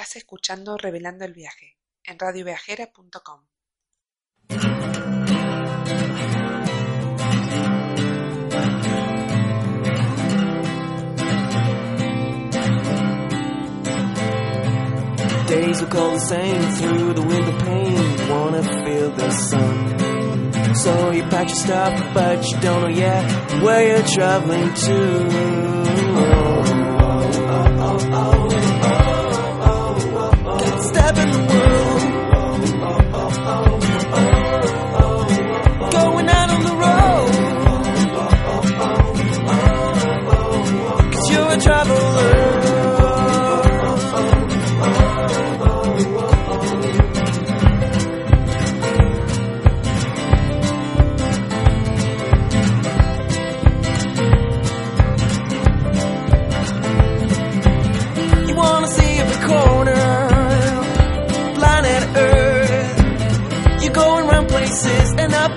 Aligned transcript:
Estás 0.00 0.16
escuchando 0.16 0.78
Revelando 0.78 1.26
el 1.26 1.34
Viaje 1.34 1.76
en 2.04 2.18
radioviajera.com. 2.18 3.42
Days 15.46 15.82
look 15.82 15.94
all 15.94 16.12
the 16.12 16.18
same 16.18 16.62
through 16.78 17.12
the 17.12 17.20
window 17.20 17.58
pane. 17.58 18.30
Wanna 18.30 18.62
feel 18.62 19.10
the 19.10 19.30
sun. 19.32 20.74
So 20.76 21.12
you 21.12 21.24
pack 21.24 21.48
your 21.48 21.58
stuff, 21.58 22.14
but 22.14 22.42
you 22.50 22.58
don't 22.60 22.84
know 22.84 22.88
yet 22.88 23.62
where 23.62 23.86
you're 23.86 24.06
traveling 24.06 24.72
to. 24.72 25.90
Step 28.00 28.99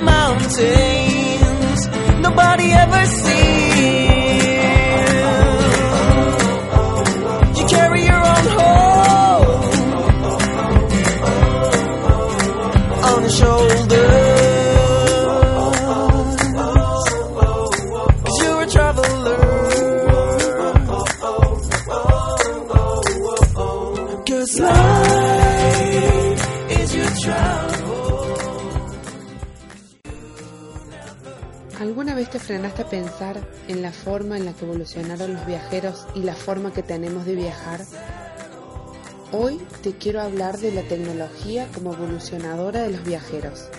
mountains 0.03 1.87
nobody 2.19 2.71
ever 2.71 3.05
sees. 3.05 4.33
You 7.57 7.65
carry 7.67 8.01
your 8.05 8.23
own 8.33 8.45
home 8.57 9.57
on 13.09 13.21
your 13.21 13.31
shoulders. 13.31 14.12
Frenaste 32.43 32.81
a 32.81 32.89
pensar 32.89 33.39
en 33.69 33.81
la 33.81 33.91
forma 33.91 34.37
en 34.37 34.45
la 34.45 34.53
que 34.53 34.65
evolucionaron 34.65 35.33
los 35.33 35.45
viajeros 35.45 36.05
y 36.13 36.23
la 36.23 36.35
forma 36.35 36.73
que 36.73 36.83
tenemos 36.83 37.25
de 37.25 37.35
viajar? 37.35 37.81
Hoy 39.31 39.59
te 39.81 39.93
quiero 39.93 40.21
hablar 40.21 40.59
de 40.59 40.73
la 40.73 40.81
tecnología 40.83 41.67
como 41.73 41.93
evolucionadora 41.93 42.83
de 42.83 42.91
los 42.91 43.03
viajeros. 43.03 43.69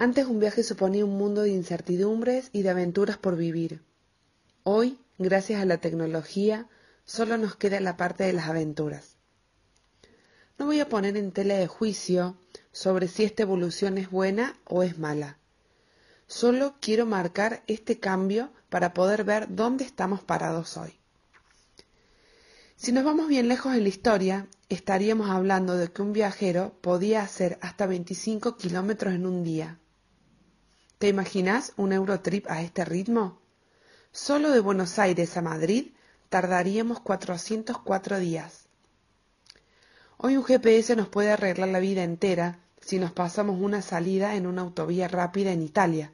Antes 0.00 0.26
un 0.26 0.40
viaje 0.40 0.62
suponía 0.62 1.04
un 1.04 1.18
mundo 1.18 1.42
de 1.42 1.50
incertidumbres 1.50 2.48
y 2.52 2.62
de 2.62 2.70
aventuras 2.70 3.18
por 3.18 3.36
vivir. 3.36 3.82
Hoy, 4.62 4.98
gracias 5.18 5.60
a 5.60 5.66
la 5.66 5.76
tecnología, 5.76 6.68
solo 7.04 7.36
nos 7.36 7.54
queda 7.54 7.80
la 7.80 7.98
parte 7.98 8.24
de 8.24 8.32
las 8.32 8.48
aventuras. 8.48 9.18
No 10.58 10.64
voy 10.64 10.80
a 10.80 10.88
poner 10.88 11.18
en 11.18 11.32
tela 11.32 11.54
de 11.54 11.66
juicio 11.66 12.36
sobre 12.72 13.08
si 13.08 13.24
esta 13.24 13.42
evolución 13.42 13.98
es 13.98 14.10
buena 14.10 14.56
o 14.64 14.82
es 14.82 14.98
mala. 14.98 15.39
Solo 16.30 16.76
quiero 16.80 17.06
marcar 17.06 17.64
este 17.66 17.98
cambio 17.98 18.52
para 18.68 18.94
poder 18.94 19.24
ver 19.24 19.48
dónde 19.48 19.82
estamos 19.84 20.22
parados 20.22 20.76
hoy. 20.76 20.96
Si 22.76 22.92
nos 22.92 23.02
vamos 23.02 23.26
bien 23.26 23.48
lejos 23.48 23.74
en 23.74 23.82
la 23.82 23.88
historia, 23.88 24.46
estaríamos 24.68 25.28
hablando 25.28 25.76
de 25.76 25.90
que 25.90 26.02
un 26.02 26.12
viajero 26.12 26.72
podía 26.82 27.22
hacer 27.22 27.58
hasta 27.62 27.86
25 27.86 28.56
kilómetros 28.56 29.12
en 29.12 29.26
un 29.26 29.42
día. 29.42 29.80
¿Te 30.98 31.08
imaginas 31.08 31.72
un 31.76 31.92
Eurotrip 31.92 32.48
a 32.48 32.62
este 32.62 32.84
ritmo? 32.84 33.42
Solo 34.12 34.52
de 34.52 34.60
Buenos 34.60 35.00
Aires 35.00 35.36
a 35.36 35.42
Madrid 35.42 35.94
tardaríamos 36.28 37.00
404 37.00 38.20
días. 38.20 38.68
Hoy 40.16 40.36
un 40.36 40.44
GPS 40.44 40.94
nos 40.94 41.08
puede 41.08 41.32
arreglar 41.32 41.70
la 41.70 41.80
vida 41.80 42.04
entera 42.04 42.60
si 42.80 43.00
nos 43.00 43.10
pasamos 43.10 43.60
una 43.60 43.82
salida 43.82 44.36
en 44.36 44.46
una 44.46 44.62
autovía 44.62 45.08
rápida 45.08 45.50
en 45.50 45.62
Italia. 45.62 46.12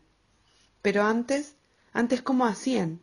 Pero 0.86 1.02
antes, 1.02 1.56
antes 1.92 2.22
¿cómo 2.22 2.46
hacían? 2.46 3.00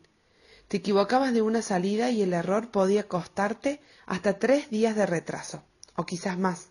Te 0.68 0.78
equivocabas 0.78 1.34
de 1.34 1.42
una 1.42 1.60
salida 1.60 2.10
y 2.10 2.22
el 2.22 2.32
error 2.32 2.70
podía 2.70 3.08
costarte 3.08 3.78
hasta 4.06 4.38
tres 4.38 4.70
días 4.70 4.96
de 4.96 5.04
retraso, 5.04 5.64
o 5.94 6.06
quizás 6.06 6.38
más. 6.38 6.70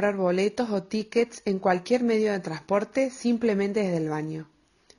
Comprar 0.00 0.16
boletos 0.16 0.70
o 0.70 0.82
tickets 0.84 1.42
en 1.44 1.58
cualquier 1.58 2.02
medio 2.04 2.32
de 2.32 2.40
transporte 2.40 3.10
simplemente 3.10 3.80
desde 3.80 3.98
el 3.98 4.08
baño. 4.08 4.48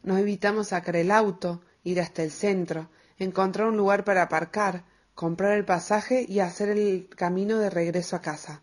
Nos 0.03 0.19
evitamos 0.19 0.67
sacar 0.67 0.95
el 0.95 1.09
auto, 1.09 1.63
ir 1.83 1.99
hasta 1.99 2.21
el 2.21 2.29
centro, 2.29 2.87
encontrar 3.17 3.69
un 3.69 3.77
lugar 3.77 4.03
para 4.03 4.21
aparcar, 4.21 4.83
comprar 5.15 5.57
el 5.57 5.65
pasaje 5.65 6.23
y 6.29 6.37
hacer 6.37 6.69
el 6.69 7.09
camino 7.15 7.57
de 7.57 7.71
regreso 7.71 8.15
a 8.15 8.21
casa. 8.21 8.61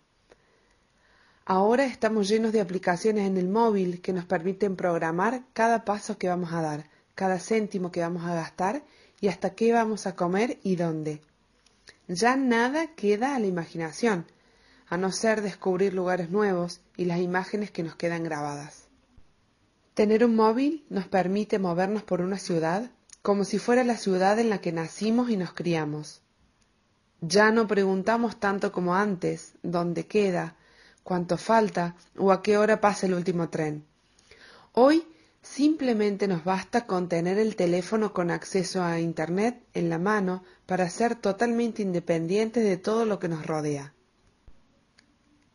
Ahora 1.45 1.87
estamos 1.87 2.29
llenos 2.29 2.53
de 2.53 2.61
aplicaciones 2.61 3.27
en 3.27 3.37
el 3.37 3.49
móvil 3.49 4.01
que 4.01 4.13
nos 4.13 4.25
permiten 4.25 4.77
programar 4.77 5.43
cada 5.55 5.85
paso 5.85 6.19
que 6.19 6.29
vamos 6.29 6.53
a 6.53 6.63
dar, 6.63 6.89
cada 7.17 7.41
céntimo 7.41 7.91
que 7.91 8.03
vamos 8.03 8.25
a 8.25 8.35
gastar 8.37 8.85
y 9.21 9.27
hasta 9.27 9.57
qué 9.57 9.73
vamos 9.73 10.07
a 10.07 10.15
comer 10.15 10.61
y 10.63 10.77
dónde. 10.77 11.21
Ya 12.07 12.37
nada 12.37 12.95
queda 12.95 13.35
a 13.35 13.41
la 13.41 13.47
imaginación, 13.47 14.25
a 14.91 14.97
no 14.97 15.13
ser 15.13 15.43
descubrir 15.43 15.95
lugares 15.95 16.31
nuevos 16.31 16.81
y 16.97 17.05
las 17.05 17.21
imágenes 17.21 17.71
que 17.71 17.83
nos 17.83 17.95
quedan 17.95 18.25
grabadas. 18.25 18.89
Tener 19.95 20.25
un 20.25 20.37
móvil 20.37 20.85
nos 20.89 21.07
permite 21.09 21.59
movernos 21.59 22.03
por 22.03 22.21
una 22.21 22.39
ciudad 22.39 22.91
como 23.23 23.45
si 23.45 23.59
fuera 23.59 23.85
la 23.85 23.97
ciudad 23.97 24.39
en 24.39 24.49
la 24.49 24.61
que 24.61 24.73
nacimos 24.73 25.29
y 25.31 25.37
nos 25.37 25.53
criamos. 25.53 26.23
Ya 27.21 27.51
no 27.51 27.67
preguntamos 27.67 28.39
tanto 28.39 28.71
como 28.71 28.95
antes 28.95 29.55
dónde 29.63 30.07
queda, 30.07 30.55
cuánto 31.03 31.37
falta 31.37 31.97
o 32.17 32.33
a 32.33 32.43
qué 32.43 32.57
hora 32.57 32.81
pasa 32.81 33.07
el 33.07 33.15
último 33.15 33.49
tren. 33.49 33.85
Hoy 34.73 35.05
simplemente 35.43 36.29
nos 36.29 36.45
basta 36.45 36.87
con 36.87 37.09
tener 37.09 37.39
el 37.39 37.57
teléfono 37.57 38.13
con 38.13 38.31
acceso 38.31 38.83
a 38.83 39.01
Internet 39.01 39.61
en 39.75 39.91
la 39.91 39.99
mano 39.99 40.45
para 40.67 40.89
ser 40.89 41.17
totalmente 41.17 41.83
independientes 41.83 42.63
de 42.63 42.77
todo 42.77 43.05
lo 43.05 43.19
que 43.19 43.29
nos 43.29 43.45
rodea. 43.45 43.93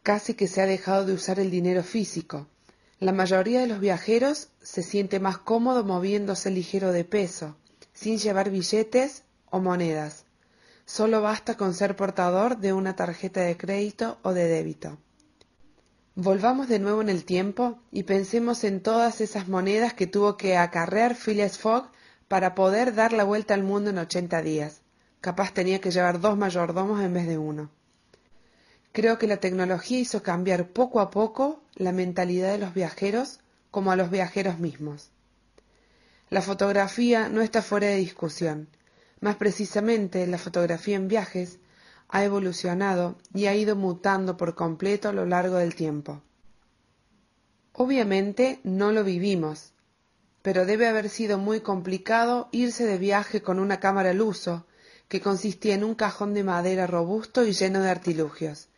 Casi 0.03 0.33
que 0.33 0.49
se 0.49 0.61
ha 0.61 0.65
dejado 0.65 1.05
de 1.05 1.13
usar 1.13 1.39
el 1.39 1.49
dinero 1.49 1.81
físico. 1.81 2.47
La 2.99 3.13
mayoría 3.13 3.61
de 3.61 3.67
los 3.67 3.79
viajeros 3.79 4.49
se 4.61 4.83
siente 4.83 5.21
más 5.21 5.37
cómodo 5.37 5.85
moviéndose 5.85 6.51
ligero 6.51 6.91
de 6.91 7.05
peso, 7.05 7.55
sin 7.93 8.17
llevar 8.17 8.49
billetes 8.49 9.23
o 9.49 9.61
monedas. 9.61 10.25
Solo 10.85 11.21
basta 11.21 11.55
con 11.55 11.73
ser 11.73 11.95
portador 11.95 12.57
de 12.57 12.73
una 12.73 12.97
tarjeta 12.97 13.39
de 13.41 13.55
crédito 13.55 14.17
o 14.23 14.33
de 14.33 14.45
débito. 14.45 14.97
Volvamos 16.15 16.67
de 16.67 16.79
nuevo 16.79 17.01
en 17.01 17.07
el 17.07 17.23
tiempo 17.23 17.79
y 17.89 18.03
pensemos 18.03 18.65
en 18.65 18.81
todas 18.81 19.21
esas 19.21 19.47
monedas 19.47 19.93
que 19.93 20.05
tuvo 20.05 20.35
que 20.35 20.57
acarrear 20.57 21.15
Phileas 21.15 21.57
Fogg 21.57 21.89
para 22.27 22.55
poder 22.55 22.93
dar 22.93 23.13
la 23.13 23.23
vuelta 23.23 23.53
al 23.53 23.63
mundo 23.63 23.91
en 23.91 23.99
ochenta 23.99 24.41
días. 24.41 24.81
Capaz 25.21 25.53
tenía 25.53 25.79
que 25.79 25.91
llevar 25.91 26.19
dos 26.19 26.37
mayordomos 26.37 27.01
en 27.01 27.13
vez 27.13 27.25
de 27.25 27.37
uno. 27.37 27.71
Creo 28.93 29.17
que 29.17 29.25
la 29.25 29.37
tecnología 29.37 29.99
hizo 29.99 30.21
cambiar 30.21 30.69
poco 30.69 30.99
a 30.99 31.09
poco 31.09 31.63
la 31.73 31.91
mentalidad 31.91 32.51
de 32.51 32.59
los 32.59 32.75
viajeros 32.75 33.39
como 33.71 33.91
a 33.91 33.95
los 33.95 34.11
viajeros 34.11 34.59
mismos. 34.59 35.09
La 36.29 36.43
fotografía 36.43 37.27
no 37.27 37.41
está 37.41 37.63
fuera 37.63 37.87
de 37.87 37.95
discusión. 37.95 38.69
Más 39.19 39.35
precisamente, 39.37 40.27
la 40.27 40.37
fotografía 40.37 40.95
en 40.95 41.07
viajes 41.07 41.57
ha 42.07 42.23
evolucionado 42.23 43.17
y 43.33 43.47
ha 43.47 43.55
ido 43.55 43.75
mutando 43.75 44.37
por 44.37 44.53
completo 44.53 45.09
a 45.09 45.13
lo 45.13 45.25
largo 45.25 45.55
del 45.55 45.73
tiempo. 45.73 46.21
Obviamente 47.71 48.59
no 48.63 48.91
lo 48.91 49.03
vivimos, 49.03 49.73
pero 50.43 50.67
debe 50.67 50.87
haber 50.87 51.09
sido 51.09 51.39
muy 51.39 51.61
complicado 51.61 52.47
irse 52.51 52.85
de 52.85 52.99
viaje 52.99 53.41
con 53.41 53.57
una 53.57 53.79
cámara 53.79 54.11
al 54.11 54.21
uso, 54.21 54.67
que 55.07 55.19
consistía 55.19 55.73
en 55.73 55.83
un 55.83 55.95
cajón 55.95 56.35
de 56.35 56.43
madera 56.43 56.85
robusto 56.85 57.43
y 57.43 57.53
lleno 57.53 57.81
de 57.81 57.89
artilugios. 57.89 58.69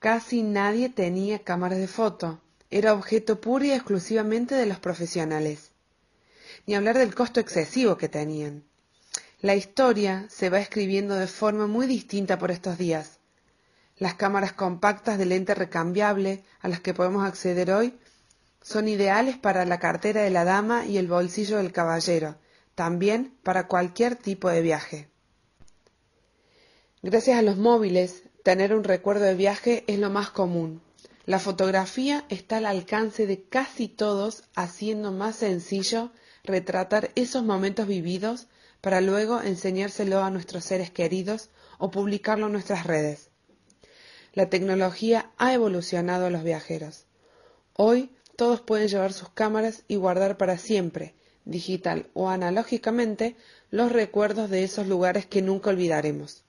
Casi 0.00 0.42
nadie 0.42 0.88
tenía 0.88 1.40
cámaras 1.40 1.78
de 1.78 1.86
foto, 1.86 2.40
era 2.70 2.94
objeto 2.94 3.38
puro 3.38 3.66
y 3.66 3.72
exclusivamente 3.72 4.54
de 4.54 4.64
los 4.64 4.78
profesionales. 4.78 5.72
Ni 6.66 6.74
hablar 6.74 6.96
del 6.96 7.14
costo 7.14 7.38
excesivo 7.38 7.98
que 7.98 8.08
tenían. 8.08 8.64
La 9.42 9.56
historia 9.56 10.24
se 10.30 10.48
va 10.48 10.58
escribiendo 10.58 11.16
de 11.16 11.26
forma 11.26 11.66
muy 11.66 11.86
distinta 11.86 12.38
por 12.38 12.50
estos 12.50 12.78
días. 12.78 13.18
Las 13.98 14.14
cámaras 14.14 14.54
compactas 14.54 15.18
de 15.18 15.26
lente 15.26 15.54
recambiable 15.54 16.44
a 16.60 16.68
las 16.68 16.80
que 16.80 16.94
podemos 16.94 17.22
acceder 17.26 17.70
hoy 17.70 17.94
son 18.62 18.88
ideales 18.88 19.36
para 19.36 19.66
la 19.66 19.78
cartera 19.78 20.22
de 20.22 20.30
la 20.30 20.44
dama 20.44 20.86
y 20.86 20.96
el 20.96 21.08
bolsillo 21.08 21.58
del 21.58 21.72
caballero, 21.72 22.36
también 22.74 23.36
para 23.42 23.66
cualquier 23.66 24.16
tipo 24.16 24.48
de 24.48 24.62
viaje. 24.62 25.10
Gracias 27.02 27.38
a 27.38 27.42
los 27.42 27.58
móviles, 27.58 28.22
tener 28.42 28.74
un 28.74 28.84
recuerdo 28.84 29.24
de 29.24 29.34
viaje 29.34 29.84
es 29.86 29.98
lo 29.98 30.10
más 30.10 30.30
común. 30.30 30.82
La 31.26 31.38
fotografía 31.38 32.24
está 32.28 32.56
al 32.56 32.66
alcance 32.66 33.26
de 33.26 33.42
casi 33.42 33.88
todos, 33.88 34.44
haciendo 34.54 35.12
más 35.12 35.36
sencillo 35.36 36.10
retratar 36.44 37.10
esos 37.14 37.44
momentos 37.44 37.86
vividos 37.86 38.48
para 38.80 39.00
luego 39.00 39.42
enseñárselo 39.42 40.22
a 40.22 40.30
nuestros 40.30 40.64
seres 40.64 40.90
queridos 40.90 41.50
o 41.78 41.90
publicarlo 41.90 42.46
en 42.46 42.52
nuestras 42.52 42.86
redes. 42.86 43.30
La 44.32 44.48
tecnología 44.48 45.30
ha 45.36 45.52
evolucionado 45.52 46.26
a 46.26 46.30
los 46.30 46.44
viajeros. 46.44 47.06
Hoy 47.74 48.10
todos 48.36 48.60
pueden 48.60 48.88
llevar 48.88 49.12
sus 49.12 49.28
cámaras 49.28 49.84
y 49.86 49.96
guardar 49.96 50.38
para 50.38 50.56
siempre, 50.56 51.14
digital 51.44 52.08
o 52.14 52.30
analógicamente, 52.30 53.36
los 53.70 53.92
recuerdos 53.92 54.50
de 54.50 54.64
esos 54.64 54.86
lugares 54.86 55.26
que 55.26 55.42
nunca 55.42 55.70
olvidaremos. 55.70 56.44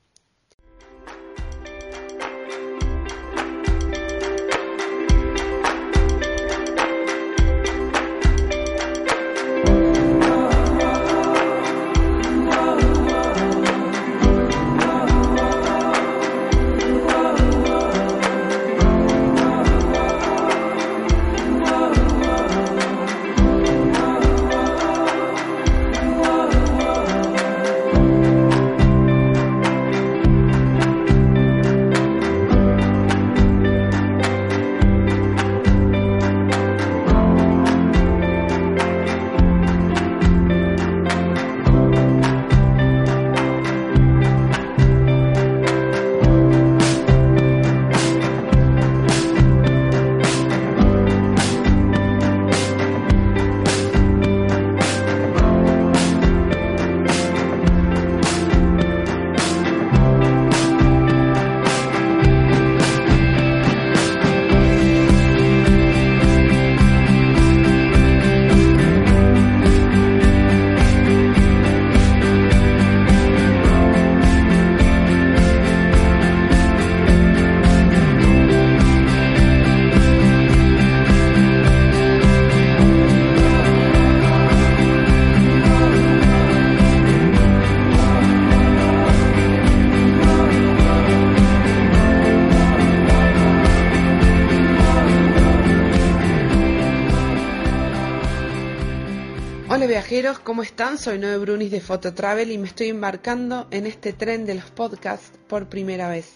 Viajeros, 100.11 100.39
¿cómo 100.39 100.61
están? 100.61 100.97
Soy 100.97 101.19
Noé 101.19 101.37
Brunis 101.37 101.71
de 101.71 101.80
Fototravel 101.80 102.51
y 102.51 102.57
me 102.57 102.68
estoy 102.68 102.89
embarcando 102.89 103.69
en 103.71 103.85
este 103.85 104.11
tren 104.11 104.45
de 104.45 104.56
los 104.56 104.69
podcasts 104.69 105.39
por 105.47 105.69
primera 105.69 106.09
vez. 106.09 106.33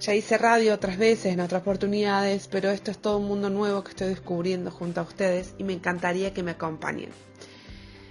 Ya 0.00 0.14
hice 0.14 0.38
radio 0.38 0.72
otras 0.72 0.96
veces, 0.96 1.32
en 1.32 1.40
otras 1.40 1.62
oportunidades, 1.62 2.46
pero 2.46 2.70
esto 2.70 2.92
es 2.92 2.98
todo 2.98 3.18
un 3.18 3.26
mundo 3.26 3.50
nuevo 3.50 3.82
que 3.82 3.90
estoy 3.90 4.10
descubriendo 4.10 4.70
junto 4.70 5.00
a 5.00 5.02
ustedes 5.02 5.54
y 5.58 5.64
me 5.64 5.72
encantaría 5.72 6.32
que 6.32 6.44
me 6.44 6.52
acompañen. 6.52 7.10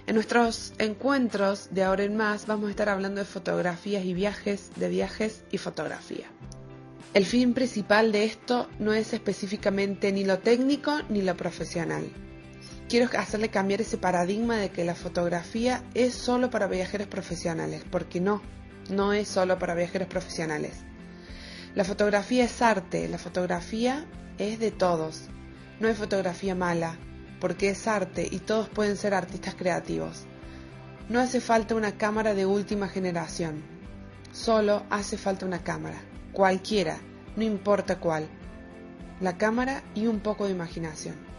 En 0.06 0.16
nuestros 0.16 0.74
encuentros 0.76 1.68
de 1.70 1.82
ahora 1.82 2.04
en 2.04 2.18
más 2.18 2.46
vamos 2.46 2.66
a 2.66 2.72
estar 2.72 2.90
hablando 2.90 3.22
de 3.22 3.26
fotografías 3.26 4.04
y 4.04 4.12
viajes, 4.12 4.70
de 4.76 4.90
viajes 4.90 5.44
y 5.50 5.56
fotografía. 5.56 6.26
El 7.14 7.24
fin 7.24 7.54
principal 7.54 8.12
de 8.12 8.24
esto 8.24 8.68
no 8.78 8.92
es 8.92 9.14
específicamente 9.14 10.12
ni 10.12 10.24
lo 10.24 10.40
técnico 10.40 11.00
ni 11.08 11.22
lo 11.22 11.38
profesional 11.38 12.04
quiero 12.90 13.08
hacerle 13.16 13.50
cambiar 13.50 13.80
ese 13.80 13.98
paradigma 13.98 14.56
de 14.56 14.70
que 14.70 14.84
la 14.84 14.96
fotografía 14.96 15.84
es 15.94 16.12
solo 16.12 16.50
para 16.50 16.66
viajeros 16.66 17.06
profesionales, 17.06 17.84
porque 17.88 18.20
no, 18.20 18.42
no 18.90 19.12
es 19.12 19.28
solo 19.28 19.60
para 19.60 19.76
viajeros 19.76 20.08
profesionales. 20.08 20.72
La 21.76 21.84
fotografía 21.84 22.42
es 22.42 22.60
arte, 22.60 23.08
la 23.08 23.18
fotografía 23.18 24.06
es 24.38 24.58
de 24.58 24.72
todos. 24.72 25.28
No 25.78 25.86
hay 25.86 25.94
fotografía 25.94 26.56
mala, 26.56 26.98
porque 27.38 27.70
es 27.70 27.86
arte 27.86 28.26
y 28.28 28.40
todos 28.40 28.68
pueden 28.68 28.96
ser 28.96 29.14
artistas 29.14 29.54
creativos. 29.54 30.24
No 31.08 31.20
hace 31.20 31.40
falta 31.40 31.76
una 31.76 31.96
cámara 31.96 32.34
de 32.34 32.44
última 32.44 32.88
generación, 32.88 33.62
solo 34.32 34.82
hace 34.90 35.16
falta 35.16 35.46
una 35.46 35.62
cámara, 35.62 36.00
cualquiera, 36.32 36.98
no 37.36 37.44
importa 37.44 38.00
cuál. 38.00 38.26
La 39.20 39.38
cámara 39.38 39.84
y 39.94 40.08
un 40.08 40.18
poco 40.18 40.46
de 40.46 40.52
imaginación. 40.52 41.29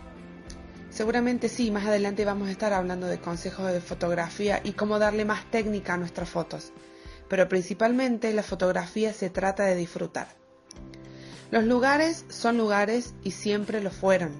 Seguramente 1.01 1.49
sí, 1.49 1.71
más 1.71 1.87
adelante 1.87 2.25
vamos 2.25 2.47
a 2.47 2.51
estar 2.51 2.73
hablando 2.73 3.07
de 3.07 3.19
consejos 3.19 3.73
de 3.73 3.81
fotografía 3.81 4.61
y 4.63 4.73
cómo 4.73 4.99
darle 4.99 5.25
más 5.25 5.49
técnica 5.49 5.95
a 5.95 5.97
nuestras 5.97 6.29
fotos, 6.29 6.73
pero 7.27 7.49
principalmente 7.49 8.31
la 8.33 8.43
fotografía 8.43 9.11
se 9.11 9.31
trata 9.31 9.63
de 9.63 9.75
disfrutar. 9.75 10.27
Los 11.49 11.63
lugares 11.63 12.23
son 12.29 12.59
lugares 12.59 13.15
y 13.23 13.31
siempre 13.31 13.81
lo 13.81 13.89
fueron, 13.89 14.33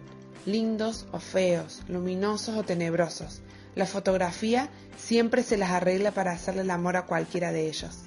lindos 0.45 1.07
o 1.11 1.17
feos, 1.17 1.81
luminosos 1.87 2.55
o 2.55 2.61
tenebrosos. 2.61 3.41
La 3.73 3.87
fotografía 3.87 4.69
siempre 4.97 5.41
se 5.41 5.57
las 5.57 5.71
arregla 5.71 6.11
para 6.11 6.31
hacerle 6.31 6.61
el 6.61 6.69
amor 6.69 6.95
a 6.95 7.07
cualquiera 7.07 7.51
de 7.51 7.69
ellos. 7.69 8.03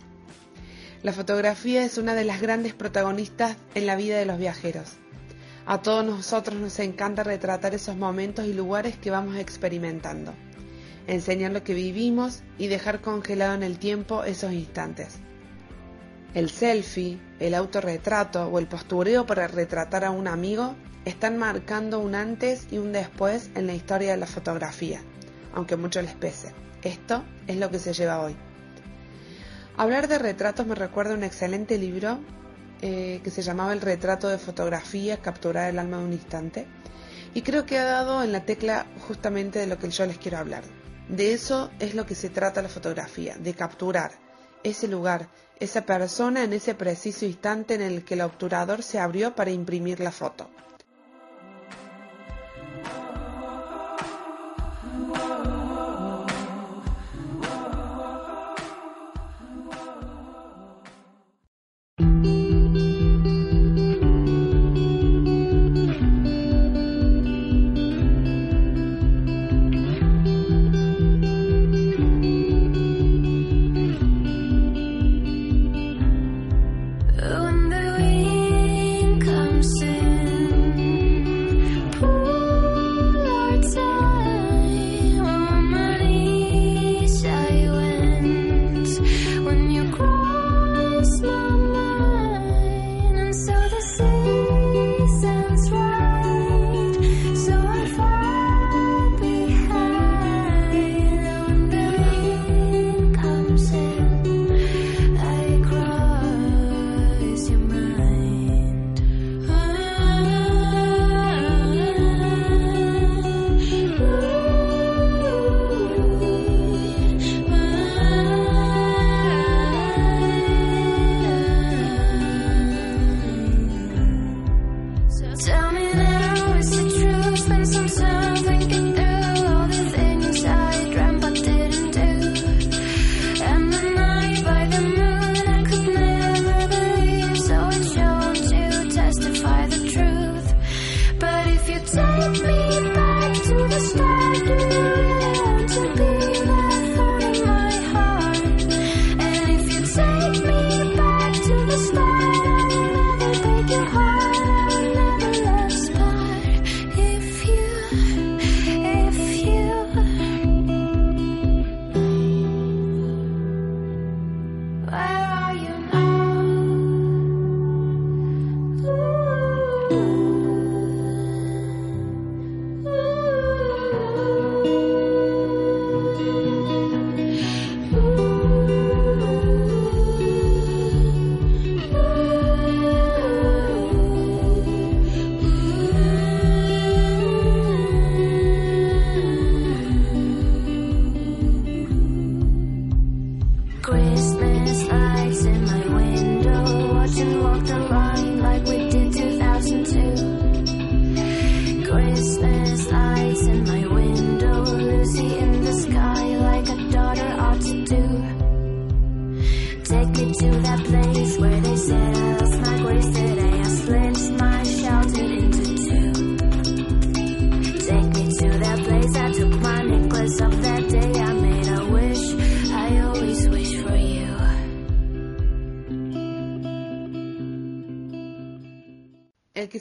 La 1.02 1.12
fotografía 1.12 1.82
es 1.82 1.98
una 1.98 2.14
de 2.14 2.24
las 2.24 2.40
grandes 2.40 2.72
protagonistas 2.72 3.56
en 3.74 3.88
la 3.88 3.96
vida 3.96 4.16
de 4.16 4.26
los 4.26 4.38
viajeros. 4.38 4.98
A 5.66 5.80
todos 5.80 6.04
nosotros 6.04 6.60
nos 6.60 6.78
encanta 6.78 7.22
retratar 7.22 7.74
esos 7.74 7.96
momentos 7.96 8.44
y 8.44 8.52
lugares 8.52 8.98
que 8.98 9.10
vamos 9.10 9.36
experimentando, 9.36 10.34
enseñar 11.06 11.52
lo 11.52 11.64
que 11.64 11.72
vivimos 11.72 12.42
y 12.58 12.66
dejar 12.66 13.00
congelado 13.00 13.54
en 13.54 13.62
el 13.62 13.78
tiempo 13.78 14.24
esos 14.24 14.52
instantes. 14.52 15.16
El 16.34 16.50
selfie, 16.50 17.18
el 17.40 17.54
autorretrato 17.54 18.46
o 18.48 18.58
el 18.58 18.66
postureo 18.66 19.24
para 19.24 19.48
retratar 19.48 20.04
a 20.04 20.10
un 20.10 20.28
amigo 20.28 20.74
están 21.06 21.38
marcando 21.38 21.98
un 21.98 22.14
antes 22.14 22.66
y 22.70 22.76
un 22.76 22.92
después 22.92 23.50
en 23.54 23.66
la 23.66 23.74
historia 23.74 24.10
de 24.10 24.18
la 24.18 24.26
fotografía, 24.26 25.00
aunque 25.54 25.76
mucho 25.76 26.02
les 26.02 26.14
pese. 26.14 26.52
Esto 26.82 27.24
es 27.46 27.56
lo 27.56 27.70
que 27.70 27.78
se 27.78 27.94
lleva 27.94 28.20
hoy. 28.20 28.36
Hablar 29.78 30.08
de 30.08 30.18
retratos 30.18 30.66
me 30.66 30.74
recuerda 30.74 31.14
un 31.14 31.24
excelente 31.24 31.78
libro 31.78 32.18
eh, 32.86 33.22
que 33.24 33.30
se 33.30 33.40
llamaba 33.40 33.72
El 33.72 33.80
retrato 33.80 34.28
de 34.28 34.36
fotografía, 34.36 35.22
capturar 35.22 35.70
el 35.70 35.78
alma 35.78 35.96
de 35.96 36.04
un 36.04 36.12
instante, 36.12 36.66
y 37.32 37.40
creo 37.40 37.64
que 37.64 37.78
ha 37.78 37.84
dado 37.84 38.22
en 38.22 38.30
la 38.30 38.44
tecla 38.44 38.84
justamente 39.08 39.58
de 39.58 39.66
lo 39.66 39.78
que 39.78 39.88
yo 39.88 40.04
les 40.04 40.18
quiero 40.18 40.36
hablar. 40.36 40.64
De 41.08 41.32
eso 41.32 41.70
es 41.78 41.94
lo 41.94 42.04
que 42.04 42.14
se 42.14 42.28
trata 42.28 42.60
la 42.60 42.68
fotografía, 42.68 43.36
de 43.38 43.54
capturar 43.54 44.12
ese 44.62 44.86
lugar, 44.86 45.30
esa 45.60 45.86
persona 45.86 46.44
en 46.44 46.52
ese 46.52 46.74
preciso 46.74 47.24
instante 47.24 47.72
en 47.72 47.80
el 47.80 48.04
que 48.04 48.14
el 48.14 48.20
obturador 48.20 48.82
se 48.82 48.98
abrió 48.98 49.34
para 49.34 49.50
imprimir 49.50 50.00
la 50.00 50.12
foto. 50.12 50.50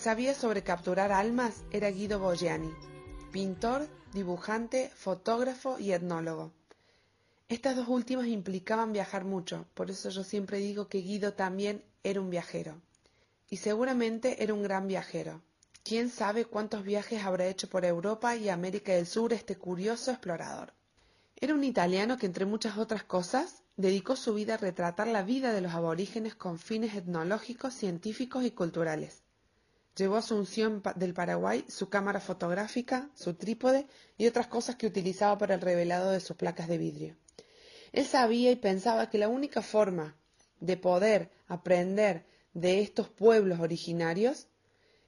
Sabía 0.04 0.36
sobre 0.36 0.64
capturar 0.64 1.14
almas 1.14 1.64
era 1.72 1.90
Guido 1.90 2.20
Bogliani, 2.20 2.70
pintor, 3.32 3.88
dibujante, 4.12 4.92
fotógrafo 4.96 5.80
y 5.80 5.94
etnólogo. 5.94 6.52
Estas 7.48 7.78
dos 7.78 7.88
últimas 7.88 8.28
implicaban 8.28 8.92
viajar 8.92 9.24
mucho, 9.24 9.66
por 9.74 9.90
eso 9.90 10.10
yo 10.10 10.26
siempre 10.26 10.58
digo 10.58 10.90
que 10.90 10.98
Guido 10.98 11.36
también 11.36 11.86
era 12.04 12.20
un 12.20 12.30
viajero. 12.30 12.82
Y 13.50 13.58
seguramente 13.58 14.44
era 14.44 14.54
un 14.54 14.62
gran 14.62 14.90
viajero. 14.90 15.42
¿Quién 15.86 16.10
sabe 16.10 16.44
cuántos 16.44 16.84
viajes 16.84 17.24
habrá 17.24 17.48
hecho 17.48 17.70
por 17.70 17.86
Europa 17.86 18.36
y 18.36 18.50
América 18.50 18.92
del 18.92 19.08
Sur 19.08 19.32
este 19.32 19.56
curioso 19.56 20.12
explorador? 20.12 20.74
Era 21.38 21.54
un 21.54 21.64
italiano 21.64 22.18
que, 22.18 22.26
entre 22.26 22.46
muchas 22.46 22.78
otras 22.78 23.06
cosas, 23.06 23.64
dedicó 23.78 24.18
su 24.18 24.34
vida 24.34 24.56
a 24.56 24.58
retratar 24.58 25.08
la 25.08 25.24
vida 25.24 25.54
de 25.54 25.62
los 25.62 25.74
aborígenes 25.74 26.36
con 26.36 26.60
fines 26.60 26.94
etnológicos, 26.94 27.74
científicos 27.74 28.44
y 28.44 28.52
culturales. 28.52 29.23
Llevó 29.96 30.16
a 30.16 30.20
Asunción 30.20 30.82
del 30.96 31.14
Paraguay 31.14 31.66
su 31.68 31.90
cámara 31.90 32.20
fotográfica, 32.20 33.10
su 33.14 33.36
trípode 33.36 33.86
y 34.18 34.26
otras 34.26 34.48
cosas 34.48 34.76
que 34.76 34.88
utilizaba 34.88 35.38
para 35.38 35.54
el 35.54 35.62
revelado 35.62 36.12
de 36.12 36.20
sus 36.20 36.36
placas 36.36 36.68
de 36.68 36.80
vidrio. 36.80 37.16
Él 37.92 38.06
sabía 38.06 38.52
y 38.52 38.56
pensaba 38.56 39.12
que 39.12 39.20
la 39.20 39.30
única 39.30 39.62
forma 39.62 40.16
de 40.60 40.78
poder 40.78 41.30
aprender 41.48 42.26
de 42.54 42.82
estos 42.82 43.08
pueblos 43.10 43.60
originarios 43.60 44.48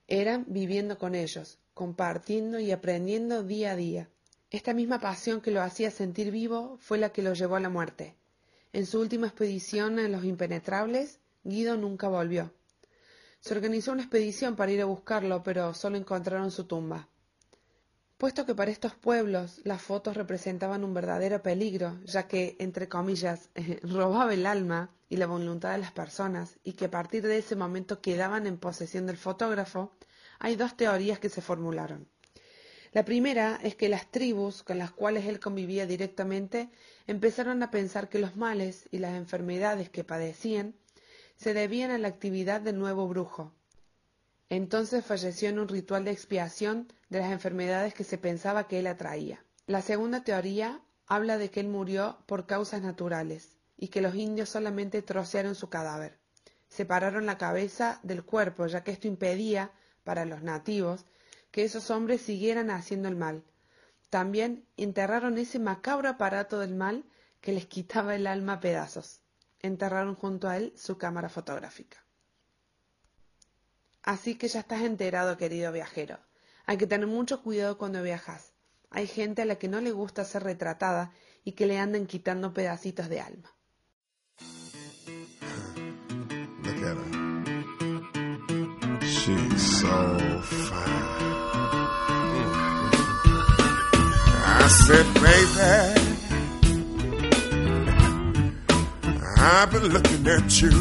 eran 0.07 0.45
viviendo 0.47 0.99
con 0.99 1.15
ellos, 1.15 1.57
compartiendo 1.73 2.59
y 2.59 2.71
aprendiendo 2.71 3.41
día 3.41 3.71
a 3.71 3.75
día. 3.75 4.09
Esta 4.51 4.73
misma 4.73 4.99
pasión 4.99 5.41
que 5.41 5.51
lo 5.51 5.61
hacía 5.61 5.89
sentir 5.89 6.29
vivo 6.29 6.77
fue 6.79 6.99
la 6.99 7.09
que 7.09 7.23
lo 7.23 7.33
llevó 7.33 7.55
a 7.55 7.59
la 7.59 7.69
muerte. 7.69 8.15
En 8.71 8.85
su 8.85 8.99
última 8.99 9.27
expedición 9.27 9.97
en 9.97 10.11
los 10.11 10.23
impenetrables, 10.23 11.19
Guido 11.43 11.75
nunca 11.77 12.07
volvió. 12.07 12.53
Se 13.45 13.53
organizó 13.53 13.91
una 13.91 14.01
expedición 14.01 14.55
para 14.55 14.71
ir 14.71 14.81
a 14.81 14.85
buscarlo, 14.85 15.43
pero 15.43 15.75
solo 15.75 15.97
encontraron 15.97 16.49
su 16.49 16.63
tumba. 16.63 17.07
Puesto 18.17 18.43
que 18.43 18.55
para 18.55 18.71
estos 18.71 18.95
pueblos 18.95 19.61
las 19.63 19.83
fotos 19.83 20.17
representaban 20.17 20.83
un 20.83 20.95
verdadero 20.95 21.43
peligro, 21.43 21.95
ya 22.05 22.27
que, 22.27 22.55
entre 22.57 22.89
comillas, 22.89 23.51
robaba 23.83 24.33
el 24.33 24.47
alma 24.47 24.89
y 25.09 25.17
la 25.17 25.27
voluntad 25.27 25.73
de 25.73 25.77
las 25.77 25.91
personas, 25.91 26.57
y 26.63 26.73
que 26.73 26.85
a 26.85 26.89
partir 26.89 27.21
de 27.21 27.37
ese 27.37 27.55
momento 27.55 28.01
quedaban 28.01 28.47
en 28.47 28.57
posesión 28.57 29.05
del 29.05 29.17
fotógrafo, 29.17 29.91
hay 30.39 30.55
dos 30.55 30.75
teorías 30.75 31.19
que 31.19 31.29
se 31.29 31.43
formularon. 31.43 32.07
La 32.93 33.05
primera 33.05 33.59
es 33.61 33.75
que 33.75 33.89
las 33.89 34.09
tribus 34.09 34.63
con 34.63 34.79
las 34.79 34.89
cuales 34.89 35.25
él 35.27 35.39
convivía 35.39 35.85
directamente 35.85 36.71
empezaron 37.05 37.61
a 37.61 37.69
pensar 37.69 38.09
que 38.09 38.17
los 38.17 38.35
males 38.37 38.89
y 38.89 38.97
las 38.97 39.13
enfermedades 39.13 39.91
que 39.91 40.03
padecían 40.03 40.73
se 41.35 41.53
debían 41.53 41.91
a 41.91 41.97
la 41.97 42.07
actividad 42.07 42.61
del 42.61 42.79
nuevo 42.79 43.07
brujo. 43.07 43.51
Entonces 44.49 45.05
falleció 45.05 45.49
en 45.49 45.59
un 45.59 45.67
ritual 45.67 46.05
de 46.05 46.11
expiación 46.11 46.87
de 47.09 47.19
las 47.19 47.31
enfermedades 47.31 47.93
que 47.93 48.03
se 48.03 48.17
pensaba 48.17 48.67
que 48.67 48.79
él 48.79 48.87
atraía. 48.87 49.43
La 49.67 49.81
segunda 49.81 50.23
teoría 50.23 50.81
habla 51.07 51.37
de 51.37 51.49
que 51.49 51.59
él 51.59 51.67
murió 51.67 52.17
por 52.25 52.45
causas 52.45 52.81
naturales 52.81 53.57
y 53.77 53.89
que 53.89 54.01
los 54.01 54.15
indios 54.15 54.49
solamente 54.49 55.01
trocearon 55.01 55.55
su 55.55 55.69
cadáver. 55.69 56.17
Separaron 56.69 57.25
la 57.25 57.37
cabeza 57.37 57.99
del 58.03 58.23
cuerpo, 58.23 58.67
ya 58.67 58.83
que 58.83 58.91
esto 58.91 59.07
impedía, 59.07 59.71
para 60.03 60.25
los 60.25 60.43
nativos, 60.43 61.05
que 61.51 61.63
esos 61.63 61.89
hombres 61.89 62.21
siguieran 62.21 62.69
haciendo 62.69 63.07
el 63.07 63.15
mal. 63.15 63.43
También 64.09 64.65
enterraron 64.77 65.37
ese 65.37 65.59
macabro 65.59 66.09
aparato 66.09 66.59
del 66.59 66.75
mal 66.75 67.03
que 67.41 67.53
les 67.53 67.65
quitaba 67.65 68.15
el 68.15 68.27
alma 68.27 68.59
pedazos. 68.59 69.21
Enterraron 69.65 70.13
junto 70.13 70.47
a 70.47 70.57
él 70.57 70.73
su 70.75 70.99
cámara 70.99 71.27
fotográfica. 71.27 71.97
Así 74.03 74.35
que 74.35 74.47
ya 74.47 74.59
estás 74.59 74.81
enterado, 74.81 75.37
querido 75.37 75.71
viajero. 75.71 76.19
Hay 76.67 76.77
que 76.77 76.85
tener 76.85 77.07
mucho 77.07 77.41
cuidado 77.41 77.79
cuando 77.79 78.03
viajas. 78.03 78.53
Hay 78.91 79.07
gente 79.07 79.41
a 79.41 79.45
la 79.45 79.55
que 79.55 79.67
no 79.67 79.81
le 79.81 79.91
gusta 79.91 80.23
ser 80.23 80.43
retratada 80.43 81.11
y 81.43 81.53
que 81.53 81.65
le 81.65 81.79
andan 81.79 82.05
quitando 82.05 82.53
pedacitos 82.53 83.09
de 83.09 83.21
alma. 83.21 83.51
Look 86.63 86.83
at 86.83 86.97
her. 86.97 87.25
She's 89.01 89.79
so 89.79 90.19
fine. 90.43 91.15
I 94.47 94.67
said, 94.67 95.05
baby, 95.15 95.94
I've 99.47 99.71
been 99.71 99.83
looking 99.89 100.27
at 100.27 100.59
you. 100.59 100.71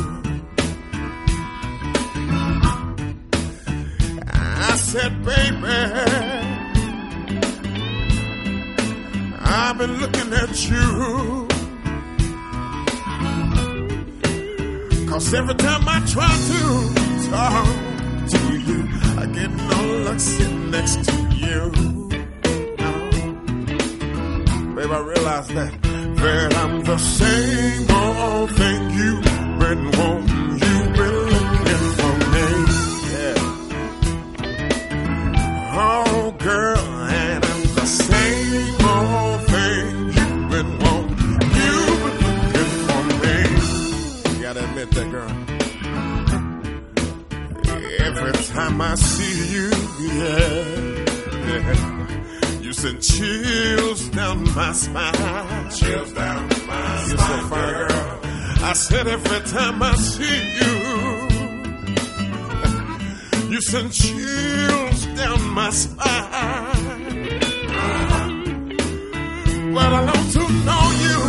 I 4.27 4.77
said, 4.77 5.23
baby, 5.23 5.67
I've 9.39 9.77
been 9.77 10.01
looking 10.01 10.33
at 10.33 10.71
you. 10.71 11.47
Cause 15.09 15.35
every 15.35 15.55
time 15.57 15.87
I 15.87 16.01
try 16.07 16.35
to 16.49 16.61
talk 17.29 17.67
to 18.31 18.41
you, 18.59 18.89
I 19.19 19.27
get 19.27 19.51
no 19.51 19.81
luck 20.07 20.19
sitting 20.19 20.71
next 20.71 21.05
to 21.05 21.13
you. 21.37 21.71
Oh. 22.79 23.09
Babe, 24.75 24.91
I 24.91 24.99
realize 25.01 25.49
that, 25.49 25.84
that 26.25 26.51
I'm 26.57 26.83
the 26.85 26.99
same 26.99 27.91
old 27.91 28.51
thing 28.61 28.81
you've 28.99 29.25
been 29.63 29.85
wanting. 29.99 30.51
You've 30.65 30.93
been 30.99 31.19
looking 31.35 31.87
for 31.99 32.15
me. 32.33 32.49
Oh, 35.77 36.35
girl, 36.39 36.85
and 37.25 37.45
I'm 37.53 37.63
the 37.81 37.87
same 37.87 38.77
old 38.95 39.41
thing 39.53 39.91
you've 40.17 40.49
been 40.55 40.73
wanting. 40.85 41.41
You've 41.59 42.01
been 42.05 42.19
looking 42.27 42.73
for 42.89 43.03
me. 43.23 43.37
Gotta 44.43 44.63
admit 44.65 44.89
that, 44.97 45.09
girl. 45.15 45.33
Every 48.07 48.33
time 48.55 48.81
I 48.81 48.95
see 48.95 49.37
you, 49.55 49.69
yeah, 50.15 50.65
yeah, 51.49 51.91
send 52.85 53.03
chills 53.03 54.09
down 54.11 54.45
my 54.55 54.73
spine. 54.73 55.71
Chills 55.71 56.13
down 56.13 56.49
my 56.49 56.55
spine. 56.55 57.09
You're 57.09 57.19
so 57.19 57.37
fine, 57.49 57.73
girl. 57.73 58.21
I 58.63 58.73
said 58.75 59.07
every 59.07 59.41
time 59.57 59.83
I 59.83 59.95
see 59.95 60.39
you, 60.59 60.75
you 63.53 63.61
send 63.63 63.91
chills 63.91 65.07
down 65.17 65.41
my 65.55 65.71
spine. 65.71 66.03
But 69.75 69.93
I 69.93 70.01
long 70.11 70.31
to 70.37 70.43
know 70.67 70.85
you. 71.05 71.24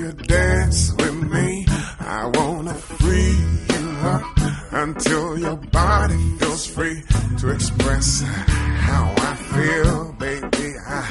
You 0.00 0.12
dance 0.12 0.92
with 0.94 1.30
me. 1.30 1.66
I 2.00 2.30
wanna 2.34 2.74
free 2.74 3.36
you 3.72 3.84
up 4.14 4.24
until 4.72 5.38
your 5.38 5.56
body 5.56 6.16
feels 6.38 6.66
free 6.66 7.02
to 7.40 7.50
express 7.50 8.22
how 8.22 9.14
I 9.30 9.34
feel, 9.52 10.12
baby. 10.18 10.68
I 10.88 11.02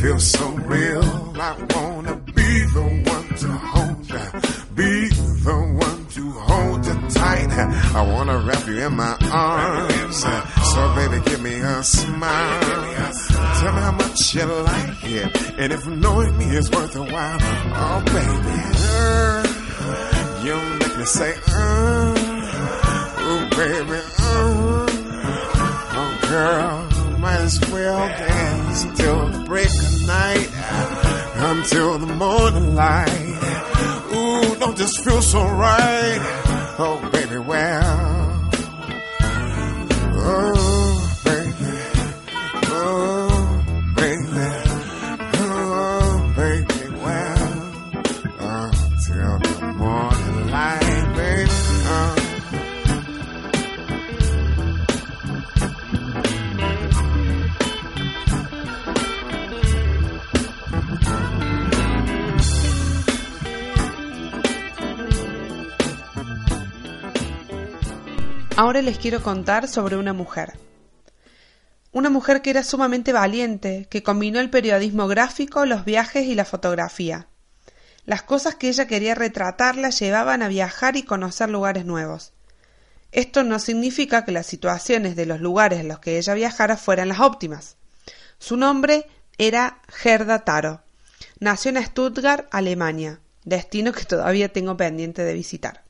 feel 0.00 0.20
so 0.20 0.46
real. 0.74 1.04
I 1.50 1.52
wanna 1.74 2.16
be 2.38 2.50
the 2.76 2.86
one 3.12 3.28
to 3.42 3.50
hold 3.72 4.08
you, 4.14 4.26
be 4.74 5.08
the 5.48 5.58
one 5.86 6.06
to 6.16 6.30
hold 6.48 6.86
you 6.86 6.96
tight. 7.10 7.50
I 8.00 8.02
wanna 8.12 8.38
wrap 8.46 8.64
you 8.68 8.78
in 8.86 8.94
my 8.94 9.16
arms. 9.32 10.24
So 10.76 10.94
baby, 10.94 11.22
give 11.24 11.40
me 11.40 11.54
a 11.54 11.82
smile. 11.82 12.60
Tell 13.60 13.72
me 13.72 13.80
how 13.80 13.92
much 13.92 14.34
you 14.34 14.44
like 14.44 15.04
it, 15.04 15.58
and 15.58 15.72
if 15.72 15.86
knowing 15.86 16.36
me 16.36 16.44
is 16.54 16.70
worth 16.70 16.94
a 16.96 17.02
while. 17.02 17.38
Oh 17.40 18.02
baby, 18.04 18.60
uh, 18.92 19.40
you 20.44 20.54
make 20.78 20.98
me 20.98 21.04
say, 21.06 21.32
uh, 21.48 22.14
oh 23.18 23.48
baby, 23.56 24.00
uh, 24.18 24.86
oh 25.96 26.12
girl, 26.28 27.18
might 27.20 27.40
as 27.40 27.58
well 27.72 28.08
dance 28.08 28.84
till 29.00 29.28
the 29.30 29.44
break 29.46 29.68
of 29.68 30.06
night, 30.06 30.50
until 31.36 31.98
the 32.00 32.06
morning 32.06 32.74
light. 32.74 33.32
Ooh, 34.12 34.56
don't 34.60 34.76
just 34.76 35.02
feel 35.02 35.22
so 35.22 35.42
right. 35.42 36.20
Oh, 36.78 37.00
baby, 37.10 37.38
well. 37.38 37.95
Ahora 68.58 68.80
les 68.80 68.96
quiero 68.96 69.22
contar 69.22 69.68
sobre 69.68 69.98
una 69.98 70.14
mujer. 70.14 70.54
Una 71.92 72.08
mujer 72.08 72.40
que 72.40 72.48
era 72.48 72.64
sumamente 72.64 73.12
valiente, 73.12 73.86
que 73.90 74.02
combinó 74.02 74.40
el 74.40 74.48
periodismo 74.48 75.08
gráfico, 75.08 75.66
los 75.66 75.84
viajes 75.84 76.24
y 76.24 76.34
la 76.34 76.46
fotografía. 76.46 77.28
Las 78.06 78.22
cosas 78.22 78.54
que 78.54 78.70
ella 78.70 78.86
quería 78.86 79.14
retratar 79.14 79.76
la 79.76 79.90
llevaban 79.90 80.40
a 80.40 80.48
viajar 80.48 80.96
y 80.96 81.02
conocer 81.02 81.50
lugares 81.50 81.84
nuevos. 81.84 82.32
Esto 83.12 83.44
no 83.44 83.58
significa 83.58 84.24
que 84.24 84.32
las 84.32 84.46
situaciones 84.46 85.16
de 85.16 85.26
los 85.26 85.42
lugares 85.42 85.80
en 85.80 85.88
los 85.88 85.98
que 85.98 86.16
ella 86.16 86.32
viajara 86.32 86.78
fueran 86.78 87.08
las 87.08 87.20
óptimas. 87.20 87.76
Su 88.38 88.56
nombre 88.56 89.06
era 89.36 89.82
Gerda 89.88 90.44
Taro. 90.46 90.80
Nació 91.40 91.72
en 91.72 91.84
Stuttgart, 91.84 92.48
Alemania, 92.50 93.20
destino 93.44 93.92
que 93.92 94.06
todavía 94.06 94.50
tengo 94.50 94.78
pendiente 94.78 95.24
de 95.24 95.34
visitar. 95.34 95.85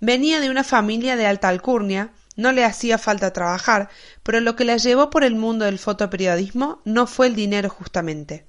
Venía 0.00 0.40
de 0.40 0.50
una 0.50 0.64
familia 0.64 1.16
de 1.16 1.26
alta 1.26 1.48
alcurnia, 1.48 2.12
no 2.36 2.52
le 2.52 2.64
hacía 2.64 2.98
falta 2.98 3.32
trabajar, 3.32 3.88
pero 4.22 4.40
lo 4.40 4.56
que 4.56 4.64
la 4.64 4.76
llevó 4.76 5.08
por 5.08 5.24
el 5.24 5.34
mundo 5.34 5.64
del 5.64 5.78
fotoperiodismo 5.78 6.82
no 6.84 7.06
fue 7.06 7.28
el 7.28 7.34
dinero 7.34 7.70
justamente. 7.70 8.46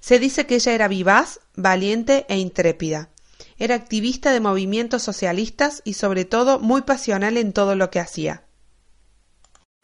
Se 0.00 0.18
dice 0.18 0.46
que 0.46 0.54
ella 0.54 0.72
era 0.72 0.88
vivaz, 0.88 1.40
valiente 1.54 2.24
e 2.28 2.38
intrépida. 2.38 3.10
Era 3.58 3.74
activista 3.74 4.32
de 4.32 4.40
movimientos 4.40 5.02
socialistas 5.02 5.82
y 5.84 5.92
sobre 5.92 6.24
todo 6.24 6.58
muy 6.58 6.82
pasional 6.82 7.36
en 7.36 7.52
todo 7.52 7.76
lo 7.76 7.90
que 7.90 8.00
hacía. 8.00 8.44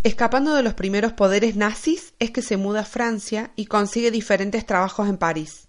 Escapando 0.03 0.55
de 0.55 0.63
los 0.63 0.73
primeros 0.73 1.13
poderes 1.13 1.57
nazis 1.57 2.15
es 2.19 2.31
que 2.31 2.41
se 2.41 2.57
muda 2.57 2.81
a 2.81 2.85
Francia 2.85 3.51
y 3.57 3.67
consigue 3.67 4.11
diferentes 4.11 4.65
trabajos 4.65 5.09
en 5.09 5.19
París. 5.19 5.69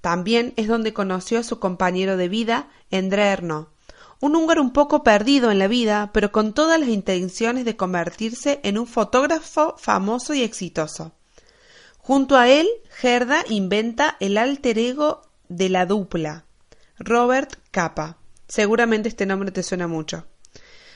También 0.00 0.52
es 0.56 0.66
donde 0.66 0.92
conoció 0.92 1.38
a 1.38 1.44
su 1.44 1.60
compañero 1.60 2.16
de 2.16 2.28
vida, 2.28 2.68
André 2.90 3.24
Ernaud, 3.24 3.68
un 4.20 4.36
húngaro 4.36 4.62
un 4.62 4.72
poco 4.72 5.02
perdido 5.02 5.50
en 5.50 5.58
la 5.58 5.68
vida, 5.68 6.10
pero 6.12 6.32
con 6.32 6.52
todas 6.52 6.78
las 6.80 6.88
intenciones 6.88 7.64
de 7.64 7.76
convertirse 7.76 8.60
en 8.62 8.78
un 8.78 8.86
fotógrafo 8.86 9.76
famoso 9.78 10.34
y 10.34 10.42
exitoso. 10.42 11.12
Junto 11.98 12.36
a 12.36 12.48
él, 12.48 12.68
Gerda 12.90 13.44
inventa 13.48 14.16
el 14.20 14.36
alter 14.36 14.78
ego 14.78 15.22
de 15.48 15.68
la 15.68 15.86
dupla, 15.86 16.44
Robert 16.98 17.56
Capa. 17.70 18.18
Seguramente 18.46 19.08
este 19.08 19.26
nombre 19.26 19.50
te 19.50 19.62
suena 19.62 19.88
mucho. 19.88 20.26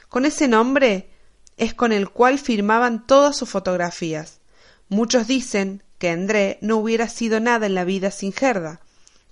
Con 0.08 0.24
ese 0.24 0.48
nombre 0.48 1.10
es 1.56 1.74
con 1.74 1.92
el 1.92 2.10
cual 2.10 2.38
firmaban 2.38 3.06
todas 3.06 3.36
sus 3.36 3.48
fotografías. 3.48 4.40
Muchos 4.88 5.26
dicen 5.26 5.82
que 5.98 6.10
André 6.10 6.58
no 6.62 6.76
hubiera 6.76 7.08
sido 7.08 7.40
nada 7.40 7.66
en 7.66 7.74
la 7.74 7.84
vida 7.84 8.10
sin 8.10 8.32
Gerda, 8.32 8.80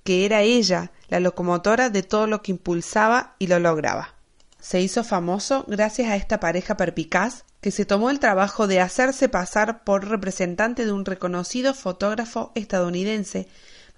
que 0.07 0.25
era 0.25 0.43
ella 0.43 0.93
la 1.09 1.19
locomotora 1.21 1.91
de 1.91 2.05
todo 2.05 2.29
lo 2.29 2.41
que 2.41 2.53
impulsaba 2.53 3.35
y 3.41 3.49
lo 3.49 3.59
lograba. 3.59 4.15
Se 4.61 4.81
hizo 4.81 5.03
famoso 5.03 5.65
gracias 5.67 6.09
a 6.09 6.17
esta 6.17 6.39
pareja 6.41 6.77
perpicaz 6.77 7.45
que 7.61 7.73
se 7.73 7.85
tomó 7.85 8.09
el 8.11 8.21
trabajo 8.21 8.69
de 8.69 8.81
hacerse 8.81 9.29
pasar 9.29 9.83
por 9.83 10.09
representante 10.09 10.87
de 10.87 10.93
un 10.93 11.05
reconocido 11.05 11.75
fotógrafo 11.75 12.53
estadounidense 12.55 13.49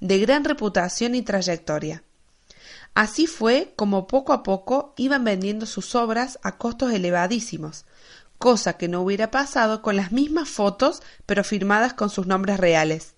de 0.00 0.18
gran 0.18 0.44
reputación 0.44 1.14
y 1.14 1.20
trayectoria. 1.20 2.02
Así 2.94 3.26
fue 3.26 3.74
como 3.76 4.06
poco 4.06 4.32
a 4.32 4.42
poco 4.42 4.94
iban 4.96 5.24
vendiendo 5.24 5.66
sus 5.66 5.94
obras 5.94 6.38
a 6.42 6.56
costos 6.56 6.92
elevadísimos, 6.92 7.84
cosa 8.38 8.78
que 8.78 8.88
no 8.88 9.02
hubiera 9.02 9.30
pasado 9.30 9.82
con 9.82 9.96
las 9.96 10.10
mismas 10.10 10.48
fotos 10.48 11.02
pero 11.26 11.44
firmadas 11.44 11.92
con 11.92 12.08
sus 12.08 12.26
nombres 12.26 12.58
reales. 12.58 13.14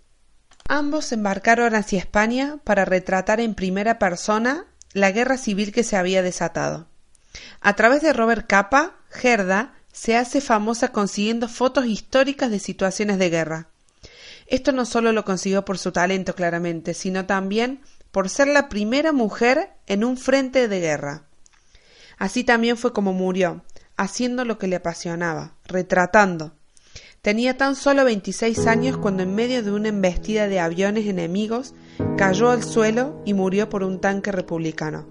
Ambos 0.73 1.11
embarcaron 1.11 1.75
hacia 1.75 1.99
España 1.99 2.59
para 2.63 2.85
retratar 2.85 3.41
en 3.41 3.57
primera 3.57 3.99
persona 3.99 4.67
la 4.93 5.11
guerra 5.11 5.37
civil 5.37 5.73
que 5.73 5.83
se 5.83 5.97
había 5.97 6.23
desatado. 6.23 6.87
A 7.61 7.75
través 7.75 8.03
de 8.03 8.13
Robert 8.13 8.47
Capa, 8.47 8.95
Gerda 9.11 9.75
se 9.91 10.17
hace 10.17 10.41
famosa 10.41 10.93
consiguiendo 10.93 11.49
fotos 11.49 11.87
históricas 11.87 12.53
de 12.53 12.61
situaciones 12.61 13.19
de 13.19 13.31
guerra. 13.31 13.67
Esto 14.47 14.71
no 14.71 14.85
solo 14.85 15.11
lo 15.11 15.25
consiguió 15.25 15.65
por 15.65 15.77
su 15.77 15.91
talento, 15.91 16.37
claramente, 16.37 16.95
sino 16.95 17.27
también 17.27 17.81
por 18.13 18.29
ser 18.29 18.47
la 18.47 18.69
primera 18.69 19.11
mujer 19.11 19.71
en 19.89 20.05
un 20.05 20.17
frente 20.17 20.69
de 20.69 20.79
guerra. 20.79 21.25
Así 22.17 22.45
también 22.45 22.77
fue 22.77 22.93
como 22.93 23.13
murió, 23.13 23.65
haciendo 23.97 24.45
lo 24.45 24.57
que 24.57 24.69
le 24.69 24.77
apasionaba, 24.77 25.57
retratando. 25.65 26.55
Tenía 27.23 27.59
tan 27.59 27.77
solo 27.77 28.07
26 28.07 28.67
años 28.67 28.97
cuando 28.97 29.23
en 29.23 29.35
medio 29.35 29.63
de 29.63 29.71
una 29.71 29.89
embestida 29.89 30.49
de 30.49 30.59
aviones 30.59 31.05
enemigos 31.07 31.75
cayó 32.17 32.49
al 32.49 32.63
suelo 32.63 33.21
y 33.27 33.35
murió 33.35 33.69
por 33.69 33.85
un 33.85 34.01
tanque 34.01 34.33
republicano. 34.33 35.07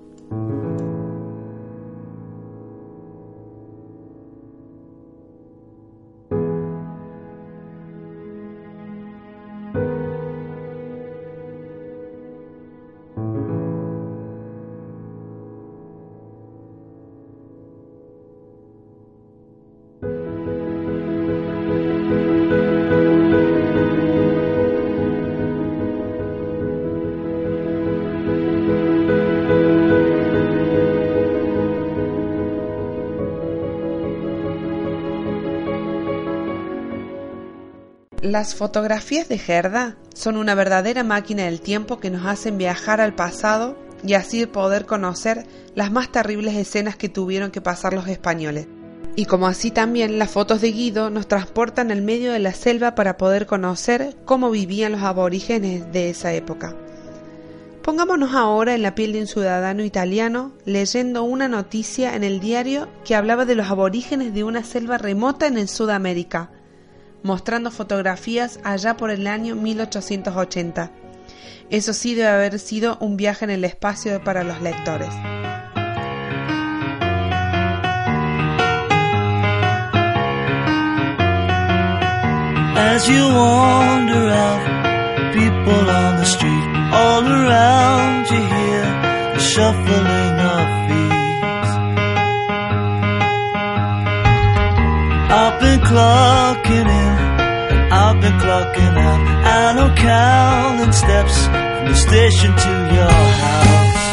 Las 38.30 38.54
fotografías 38.54 39.28
de 39.28 39.40
Gerda 39.40 39.96
son 40.14 40.38
una 40.38 40.54
verdadera 40.54 41.04
máquina 41.04 41.46
del 41.46 41.62
tiempo 41.62 42.00
que 42.00 42.12
nos 42.12 42.28
hacen 42.28 42.60
viajar 42.60 43.02
al 43.02 43.16
pasado 43.16 43.76
y 44.06 44.14
así 44.14 44.46
poder 44.46 44.86
conocer 44.86 45.48
las 45.74 45.92
más 45.92 46.12
terribles 46.12 46.56
escenas 46.56 46.96
que 46.96 47.10
tuvieron 47.10 47.50
que 47.50 47.60
pasar 47.60 47.94
los 47.94 48.08
españoles. 48.08 48.68
Y 49.16 49.26
como 49.26 49.48
así 49.48 49.72
también 49.72 50.20
las 50.20 50.30
fotos 50.30 50.62
de 50.62 50.72
Guido 50.72 51.10
nos 51.10 51.28
transportan 51.28 51.90
al 51.90 52.04
medio 52.04 52.32
de 52.32 52.38
la 52.38 52.54
selva 52.54 52.94
para 52.94 53.18
poder 53.18 53.48
conocer 53.48 54.16
cómo 54.26 54.52
vivían 54.52 54.92
los 54.92 55.02
aborígenes 55.02 55.92
de 55.92 56.12
esa 56.12 56.32
época. 56.32 56.76
Pongámonos 57.82 58.36
ahora 58.36 58.76
en 58.76 58.84
la 58.84 58.94
piel 58.94 59.12
de 59.14 59.22
un 59.22 59.28
ciudadano 59.28 59.84
italiano 59.84 60.52
leyendo 60.66 61.24
una 61.24 61.48
noticia 61.48 62.16
en 62.16 62.24
el 62.24 62.40
diario 62.40 62.90
que 63.04 63.16
hablaba 63.16 63.46
de 63.46 63.56
los 63.56 63.72
aborígenes 63.72 64.36
de 64.36 64.44
una 64.44 64.64
selva 64.64 65.00
remota 65.00 65.48
en 65.48 65.58
el 65.58 65.68
Sudamérica, 65.68 66.52
mostrando 67.24 67.72
fotografías 67.72 68.60
allá 68.64 68.98
por 68.98 69.10
el 69.12 69.28
año 69.28 69.56
1880. 69.56 70.92
Eso 71.70 71.94
sí 71.94 72.16
debe 72.16 72.30
haber 72.30 72.60
sido 72.60 72.98
un 73.00 73.18
viaje 73.18 73.46
en 73.46 73.52
el 73.52 73.64
espacio 73.64 74.24
para 74.24 74.44
los 74.44 74.62
lectores. 74.62 75.10
As 82.82 83.08
you 83.08 83.24
wander 83.24 84.30
out, 84.32 85.34
people 85.34 85.90
on 85.90 86.18
the 86.18 86.26
street 86.26 86.70
all 86.92 87.24
around 87.24 88.26
you 88.32 88.42
hear 88.56 88.84
the 89.36 89.40
shuffling 89.40 90.38
of 90.56 90.66
feet. 90.88 91.20
I've 95.32 95.60
been 95.62 95.80
clocking 95.82 96.90
in, 96.90 96.99
I've 97.92 98.22
been 98.22 98.34
clocking 98.34 98.98
out, 98.98 99.22
and 99.48 99.80
I'm 99.80 99.96
counting 99.96 100.92
steps 100.92 101.46
from 101.46 101.86
the 101.90 101.96
station 101.96 102.52
to 102.56 102.96
your 102.96 103.12
house. 103.12 104.09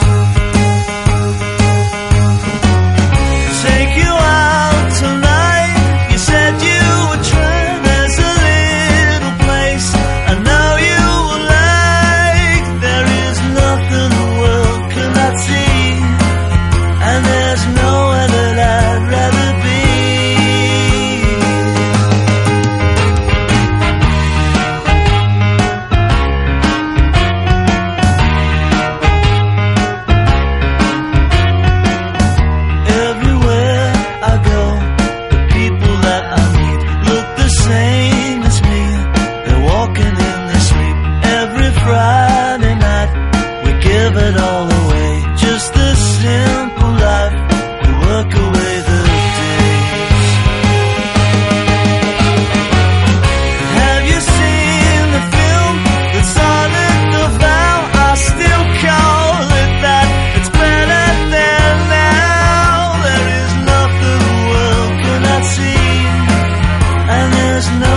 there's 67.56 67.70
no 67.80 67.95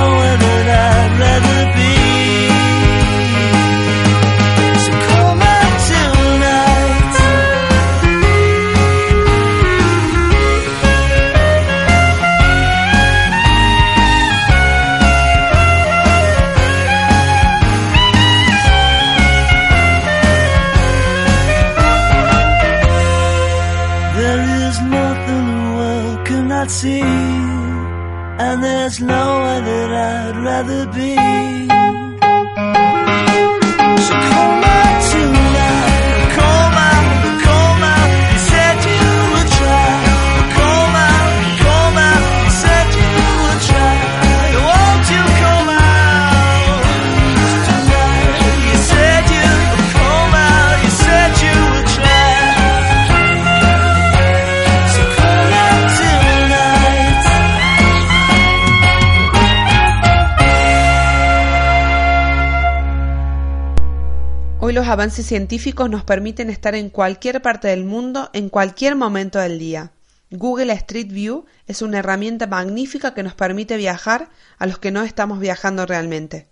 avances 65.00 65.28
científicos 65.28 65.90
nos 65.90 66.04
permiten 66.04 66.50
estar 66.50 66.76
en 66.76 66.90
cualquier 66.90 67.42
parte 67.42 67.70
del 67.70 67.86
mundo 67.86 68.30
en 68.34 68.50
cualquier 68.50 68.98
momento 68.98 69.40
del 69.40 69.58
día. 69.58 69.94
Google 70.30 70.74
Street 70.74 71.08
View 71.08 71.46
es 71.68 71.82
una 71.82 72.00
herramienta 72.00 72.48
magnífica 72.48 73.14
que 73.14 73.24
nos 73.24 73.34
permite 73.34 73.78
viajar 73.78 74.28
a 74.58 74.66
los 74.66 74.78
que 74.78 74.92
no 74.92 75.04
estamos 75.04 75.40
viajando 75.40 75.86
realmente. 75.86 76.50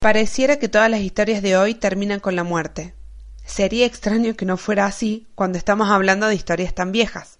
Pareciera 0.00 0.58
que 0.58 0.68
todas 0.68 0.90
las 0.90 1.02
historias 1.02 1.40
de 1.40 1.56
hoy 1.56 1.74
terminan 1.74 2.18
con 2.18 2.34
la 2.34 2.42
muerte. 2.42 2.94
Sería 3.44 3.86
extraño 3.86 4.34
que 4.34 4.44
no 4.44 4.56
fuera 4.56 4.86
así 4.86 5.28
cuando 5.36 5.56
estamos 5.56 5.88
hablando 5.88 6.26
de 6.26 6.34
historias 6.34 6.74
tan 6.74 6.90
viejas. 6.90 7.38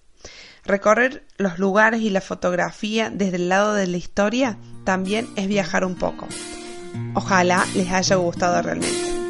Recorrer 0.64 1.26
los 1.37 1.58
lugares 1.58 2.00
y 2.00 2.11
la 2.11 2.20
fotografía 2.20 3.11
desde 3.11 3.38
el 3.38 3.48
lado 3.48 3.74
de 3.74 3.88
la 3.88 3.96
historia 3.96 4.56
también 4.85 5.28
es 5.35 5.48
viajar 5.48 5.85
un 5.85 5.96
poco. 5.96 6.28
Ojalá 7.14 7.66
les 7.74 7.90
haya 7.90 8.14
gustado 8.14 8.62
realmente. 8.62 9.21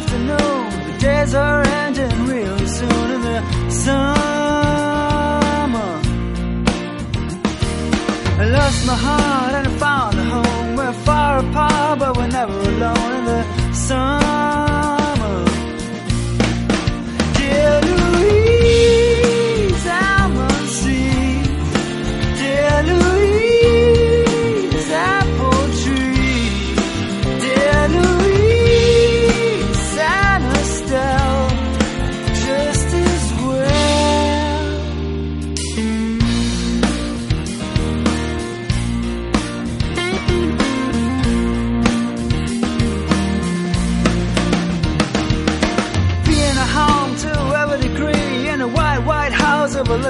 Afternoon. 0.00 0.64
The 0.88 0.98
days 0.98 1.34
are 1.34 1.62
ending 1.62 2.16
really 2.26 2.66
soon 2.66 3.06
in 3.16 3.20
the 3.28 3.40
summer. 3.84 4.00
I 8.42 8.44
lost 8.56 8.86
my 8.86 8.96
heart 9.06 9.54
and 9.58 9.66
I 9.68 9.72
found 9.84 10.18
a 10.18 10.24
home. 10.34 10.76
We're 10.76 10.96
far 11.08 11.38
apart, 11.44 11.98
but 11.98 12.16
we're 12.16 12.32
never 12.38 12.58
alone 12.72 13.12
in 13.18 13.24
the 13.30 13.72
summer. 13.74 14.19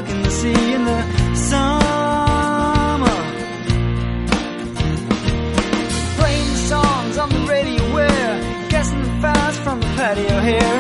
House 0.01 0.09
overlooking 0.09 0.23
the 0.23 0.31
sea 0.31 0.75
in 0.75 0.85
the 0.85 1.35
summer. 1.35 3.07
Playing 6.19 6.57
songs 6.57 7.19
on 7.19 7.29
the 7.31 7.47
radio 7.49 7.95
where 7.95 8.69
guessing 8.69 9.03
the 9.03 9.21
fast 9.21 9.61
from 9.61 9.81
the 9.81 9.87
patio 9.87 10.41
here 10.41 10.80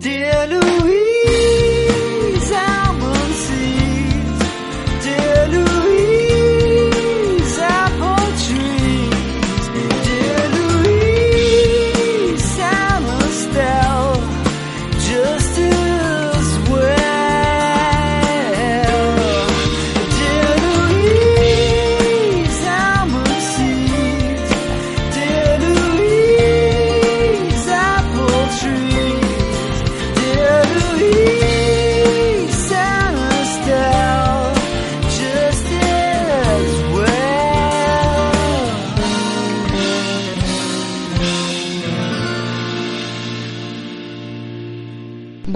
Dear 0.00 0.46
Louise, 0.46 0.77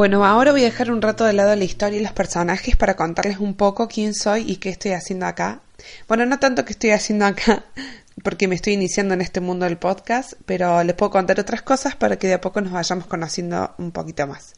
Bueno, 0.03 0.25
ahora 0.25 0.51
voy 0.51 0.63
a 0.63 0.65
dejar 0.65 0.91
un 0.91 1.01
rato 1.01 1.25
de 1.25 1.33
lado 1.33 1.55
la 1.55 1.63
historia 1.63 2.01
y 2.01 2.03
los 2.03 2.11
personajes 2.11 2.75
para 2.75 2.97
contarles 2.97 3.39
un 3.39 3.55
poco 3.55 3.87
quién 3.87 4.15
soy 4.15 4.51
y 4.51 4.57
qué 4.57 4.69
estoy 4.69 4.91
haciendo 4.91 5.27
acá. 5.27 5.61
Bueno, 6.09 6.27
no 6.27 6.41
tanto 6.41 6.65
que 6.65 6.73
estoy 6.73 6.91
haciendo 6.91 7.25
acá, 7.25 7.67
porque 8.25 8.49
me 8.49 8.57
estoy 8.57 8.73
iniciando 8.73 9.15
en 9.15 9.21
este 9.21 9.39
mundo 9.39 9.65
del 9.65 9.79
podcast, 9.79 10.33
pero 10.45 10.83
les 10.83 10.97
puedo 10.97 11.13
contar 11.13 11.39
otras 11.39 11.63
cosas 11.63 11.95
para 11.95 12.19
que 12.19 12.27
de 12.27 12.35
a 12.35 12.41
poco 12.41 12.61
nos 12.61 12.73
vayamos 12.73 13.07
conociendo 13.07 13.77
un 13.79 13.93
poquito 13.93 14.27
más. 14.27 14.55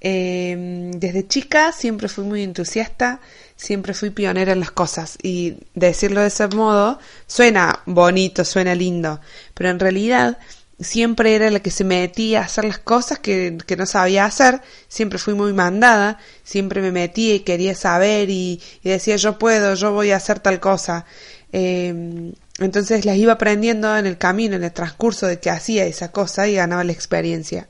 Eh, 0.00 0.90
desde 0.96 1.28
chica 1.28 1.70
siempre 1.70 2.08
fui 2.08 2.24
muy 2.24 2.42
entusiasta, 2.42 3.20
siempre 3.54 3.94
fui 3.94 4.10
pionera 4.10 4.52
en 4.52 4.58
las 4.58 4.72
cosas 4.72 5.16
y 5.22 5.58
decirlo 5.74 6.22
de 6.22 6.26
ese 6.26 6.48
modo 6.48 6.98
suena 7.28 7.82
bonito, 7.86 8.44
suena 8.44 8.74
lindo, 8.74 9.20
pero 9.54 9.70
en 9.70 9.78
realidad 9.78 10.38
siempre 10.78 11.34
era 11.34 11.50
la 11.50 11.60
que 11.60 11.70
se 11.70 11.84
metía 11.84 12.40
a 12.40 12.44
hacer 12.44 12.64
las 12.64 12.78
cosas 12.78 13.18
que, 13.18 13.58
que 13.66 13.76
no 13.76 13.86
sabía 13.86 14.24
hacer, 14.24 14.60
siempre 14.88 15.18
fui 15.18 15.34
muy 15.34 15.52
mandada, 15.52 16.18
siempre 16.44 16.80
me 16.82 16.92
metía 16.92 17.34
y 17.34 17.40
quería 17.40 17.74
saber 17.74 18.30
y, 18.30 18.60
y 18.82 18.90
decía 18.90 19.16
yo 19.16 19.38
puedo, 19.38 19.74
yo 19.74 19.92
voy 19.92 20.10
a 20.10 20.16
hacer 20.16 20.40
tal 20.40 20.60
cosa. 20.60 21.06
Eh, 21.52 22.32
entonces 22.58 23.04
las 23.04 23.16
iba 23.16 23.34
aprendiendo 23.34 23.96
en 23.96 24.06
el 24.06 24.18
camino, 24.18 24.56
en 24.56 24.64
el 24.64 24.72
transcurso 24.72 25.26
de 25.26 25.38
que 25.38 25.50
hacía 25.50 25.84
esa 25.84 26.10
cosa 26.10 26.48
y 26.48 26.54
ganaba 26.54 26.84
la 26.84 26.92
experiencia. 26.92 27.68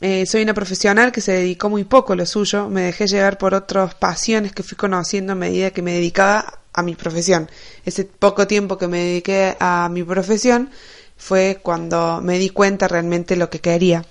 Eh, 0.00 0.26
soy 0.26 0.42
una 0.42 0.54
profesional 0.54 1.10
que 1.10 1.20
se 1.20 1.32
dedicó 1.32 1.68
muy 1.68 1.84
poco 1.84 2.12
a 2.12 2.16
lo 2.16 2.24
suyo, 2.24 2.68
me 2.68 2.82
dejé 2.82 3.08
llevar 3.08 3.36
por 3.36 3.54
otras 3.54 3.94
pasiones 3.94 4.52
que 4.52 4.62
fui 4.62 4.76
conociendo 4.76 5.32
a 5.32 5.36
medida 5.36 5.72
que 5.72 5.82
me 5.82 5.94
dedicaba 5.94 6.60
a 6.72 6.82
mi 6.82 6.94
profesión. 6.94 7.50
Ese 7.84 8.04
poco 8.04 8.46
tiempo 8.46 8.78
que 8.78 8.86
me 8.86 8.98
dediqué 8.98 9.56
a 9.58 9.88
mi 9.90 10.04
profesión 10.04 10.70
fue 11.18 11.60
cuando 11.62 12.20
me 12.22 12.38
di 12.38 12.48
cuenta 12.48 12.88
realmente 12.88 13.36
lo 13.36 13.50
que 13.50 13.60
quería. 13.60 14.06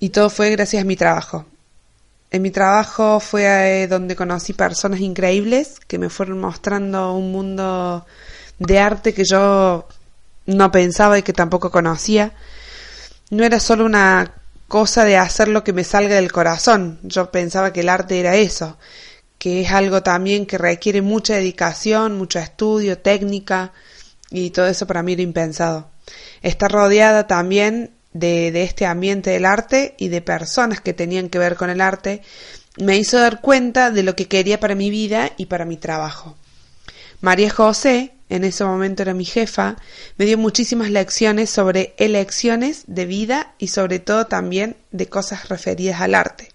Y 0.00 0.08
todo 0.08 0.28
fue 0.28 0.50
gracias 0.50 0.82
a 0.82 0.86
mi 0.86 0.96
trabajo. 0.96 1.46
En 2.30 2.42
mi 2.42 2.50
trabajo 2.50 3.20
fue 3.20 3.82
eh, 3.82 3.86
donde 3.86 4.16
conocí 4.16 4.52
personas 4.52 4.98
increíbles 5.00 5.78
que 5.86 5.98
me 5.98 6.10
fueron 6.10 6.40
mostrando 6.40 7.14
un 7.14 7.30
mundo 7.30 8.04
de 8.58 8.78
arte 8.80 9.14
que 9.14 9.24
yo 9.24 9.86
no 10.46 10.72
pensaba 10.72 11.18
y 11.18 11.22
que 11.22 11.32
tampoco 11.32 11.70
conocía 11.70 12.32
no 13.30 13.44
era 13.44 13.58
solo 13.60 13.84
una 13.84 14.34
cosa 14.68 15.04
de 15.04 15.16
hacer 15.16 15.48
lo 15.48 15.64
que 15.64 15.72
me 15.72 15.84
salga 15.84 16.16
del 16.16 16.32
corazón. 16.32 16.98
Yo 17.02 17.30
pensaba 17.30 17.72
que 17.72 17.80
el 17.80 17.88
arte 17.88 18.20
era 18.20 18.36
eso, 18.36 18.76
que 19.38 19.62
es 19.62 19.70
algo 19.70 20.02
también 20.02 20.46
que 20.46 20.58
requiere 20.58 21.02
mucha 21.02 21.34
dedicación, 21.34 22.16
mucho 22.16 22.38
estudio, 22.38 22.98
técnica, 22.98 23.72
y 24.30 24.50
todo 24.50 24.66
eso 24.66 24.86
para 24.86 25.02
mí 25.02 25.12
era 25.12 25.22
impensado. 25.22 25.88
Estar 26.42 26.70
rodeada 26.70 27.26
también 27.26 27.90
de, 28.12 28.52
de 28.52 28.62
este 28.62 28.86
ambiente 28.86 29.30
del 29.30 29.44
arte 29.44 29.94
y 29.98 30.08
de 30.08 30.22
personas 30.22 30.80
que 30.80 30.94
tenían 30.94 31.28
que 31.28 31.38
ver 31.38 31.56
con 31.56 31.70
el 31.70 31.80
arte 31.80 32.22
me 32.78 32.96
hizo 32.96 33.18
dar 33.18 33.40
cuenta 33.40 33.90
de 33.90 34.02
lo 34.02 34.14
que 34.16 34.28
quería 34.28 34.60
para 34.60 34.74
mi 34.74 34.90
vida 34.90 35.32
y 35.36 35.46
para 35.46 35.64
mi 35.64 35.76
trabajo. 35.76 36.36
María 37.20 37.50
José, 37.50 38.12
en 38.28 38.44
ese 38.44 38.64
momento 38.64 39.02
era 39.02 39.14
mi 39.14 39.24
jefa, 39.24 39.76
me 40.18 40.26
dio 40.26 40.36
muchísimas 40.36 40.90
lecciones 40.90 41.48
sobre 41.48 41.94
elecciones 41.96 42.84
de 42.86 43.06
vida 43.06 43.54
y 43.58 43.68
sobre 43.68 43.98
todo 43.98 44.26
también 44.26 44.76
de 44.90 45.08
cosas 45.08 45.48
referidas 45.48 46.00
al 46.00 46.14
arte. 46.14 46.48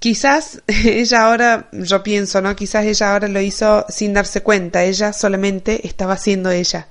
Quizás 0.00 0.62
ella 0.66 1.22
ahora, 1.22 1.68
yo 1.70 2.02
pienso, 2.02 2.40
¿no? 2.40 2.56
Quizás 2.56 2.86
ella 2.86 3.12
ahora 3.12 3.28
lo 3.28 3.40
hizo 3.40 3.86
sin 3.88 4.12
darse 4.12 4.42
cuenta, 4.42 4.82
ella 4.82 5.12
solamente 5.12 5.86
estaba 5.86 6.16
siendo 6.16 6.50
ella. 6.50 6.88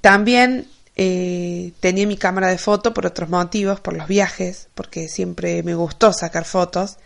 También 0.00 0.66
eh, 0.96 1.72
tenía 1.80 2.06
mi 2.06 2.16
cámara 2.16 2.48
de 2.48 2.58
foto 2.58 2.92
por 2.92 3.06
otros 3.06 3.30
motivos, 3.30 3.80
por 3.80 3.96
los 3.96 4.08
viajes, 4.08 4.68
porque 4.74 5.08
siempre 5.08 5.62
me 5.62 5.74
gustó 5.74 6.12
sacar 6.12 6.44
fotos. 6.44 6.98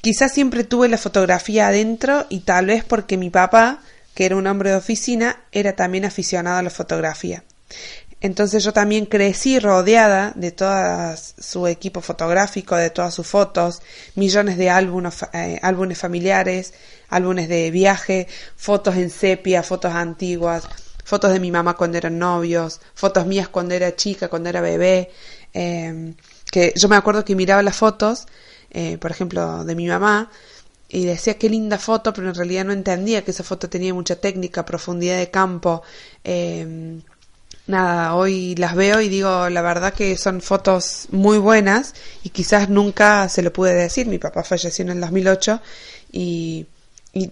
Quizás 0.00 0.32
siempre 0.32 0.64
tuve 0.64 0.88
la 0.88 0.98
fotografía 0.98 1.68
adentro 1.68 2.26
y 2.30 2.40
tal 2.40 2.66
vez 2.66 2.84
porque 2.84 3.16
mi 3.18 3.30
papá, 3.30 3.82
que 4.14 4.24
era 4.24 4.36
un 4.36 4.46
hombre 4.46 4.70
de 4.70 4.76
oficina, 4.76 5.44
era 5.52 5.76
también 5.76 6.06
aficionado 6.06 6.58
a 6.58 6.62
la 6.62 6.70
fotografía. 6.70 7.44
Entonces 8.24 8.64
yo 8.64 8.72
también 8.72 9.04
crecí 9.04 9.58
rodeada 9.58 10.32
de 10.34 10.50
todo 10.50 10.72
su 11.14 11.66
equipo 11.66 12.00
fotográfico, 12.00 12.74
de 12.74 12.88
todas 12.88 13.12
sus 13.12 13.26
fotos, 13.26 13.82
millones 14.14 14.56
de 14.56 14.70
álbumes, 14.70 15.26
eh, 15.34 15.58
álbumes 15.60 15.98
familiares, 15.98 16.72
álbumes 17.10 17.50
de 17.50 17.70
viaje, 17.70 18.26
fotos 18.56 18.96
en 18.96 19.10
sepia, 19.10 19.62
fotos 19.62 19.92
antiguas, 19.92 20.66
fotos 21.04 21.34
de 21.34 21.38
mi 21.38 21.50
mamá 21.50 21.76
cuando 21.76 21.98
eran 21.98 22.18
novios, 22.18 22.80
fotos 22.94 23.26
mías 23.26 23.48
cuando 23.48 23.74
era 23.74 23.94
chica, 23.94 24.28
cuando 24.28 24.48
era 24.48 24.62
bebé, 24.62 25.10
eh, 25.52 26.14
que 26.50 26.72
yo 26.76 26.88
me 26.88 26.96
acuerdo 26.96 27.26
que 27.26 27.36
miraba 27.36 27.62
las 27.62 27.76
fotos, 27.76 28.26
eh, 28.70 28.96
por 28.96 29.10
ejemplo, 29.10 29.64
de 29.64 29.74
mi 29.74 29.86
mamá, 29.86 30.30
y 30.88 31.04
decía 31.04 31.34
qué 31.34 31.50
linda 31.50 31.76
foto, 31.76 32.14
pero 32.14 32.28
en 32.28 32.34
realidad 32.34 32.64
no 32.64 32.72
entendía 32.72 33.22
que 33.22 33.32
esa 33.32 33.44
foto 33.44 33.68
tenía 33.68 33.92
mucha 33.92 34.16
técnica, 34.16 34.64
profundidad 34.64 35.18
de 35.18 35.30
campo. 35.30 35.82
Eh, 36.22 37.00
nada, 37.66 38.14
hoy 38.14 38.54
las 38.56 38.74
veo 38.74 39.00
y 39.00 39.08
digo, 39.08 39.48
la 39.48 39.62
verdad 39.62 39.94
que 39.94 40.16
son 40.16 40.40
fotos 40.40 41.08
muy 41.10 41.38
buenas 41.38 41.94
y 42.22 42.30
quizás 42.30 42.68
nunca 42.68 43.28
se 43.28 43.42
lo 43.42 43.52
pude 43.52 43.74
decir. 43.74 44.06
Mi 44.06 44.18
papá 44.18 44.42
falleció 44.44 44.84
en 44.84 44.90
el 44.90 45.00
2008 45.00 45.60
y, 46.12 46.66
y 47.12 47.30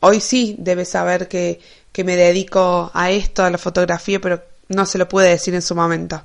hoy 0.00 0.20
sí 0.20 0.56
debe 0.58 0.84
saber 0.84 1.28
que, 1.28 1.60
que 1.92 2.04
me 2.04 2.16
dedico 2.16 2.90
a 2.94 3.10
esto, 3.10 3.44
a 3.44 3.50
la 3.50 3.58
fotografía, 3.58 4.20
pero 4.20 4.42
no 4.68 4.86
se 4.86 4.98
lo 4.98 5.08
pude 5.08 5.28
decir 5.28 5.54
en 5.54 5.62
su 5.62 5.74
momento. 5.74 6.22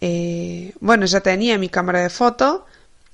Eh, 0.00 0.72
bueno, 0.80 1.06
ya 1.06 1.20
tenía 1.20 1.58
mi 1.58 1.68
cámara 1.68 2.00
de 2.00 2.10
foto, 2.10 2.66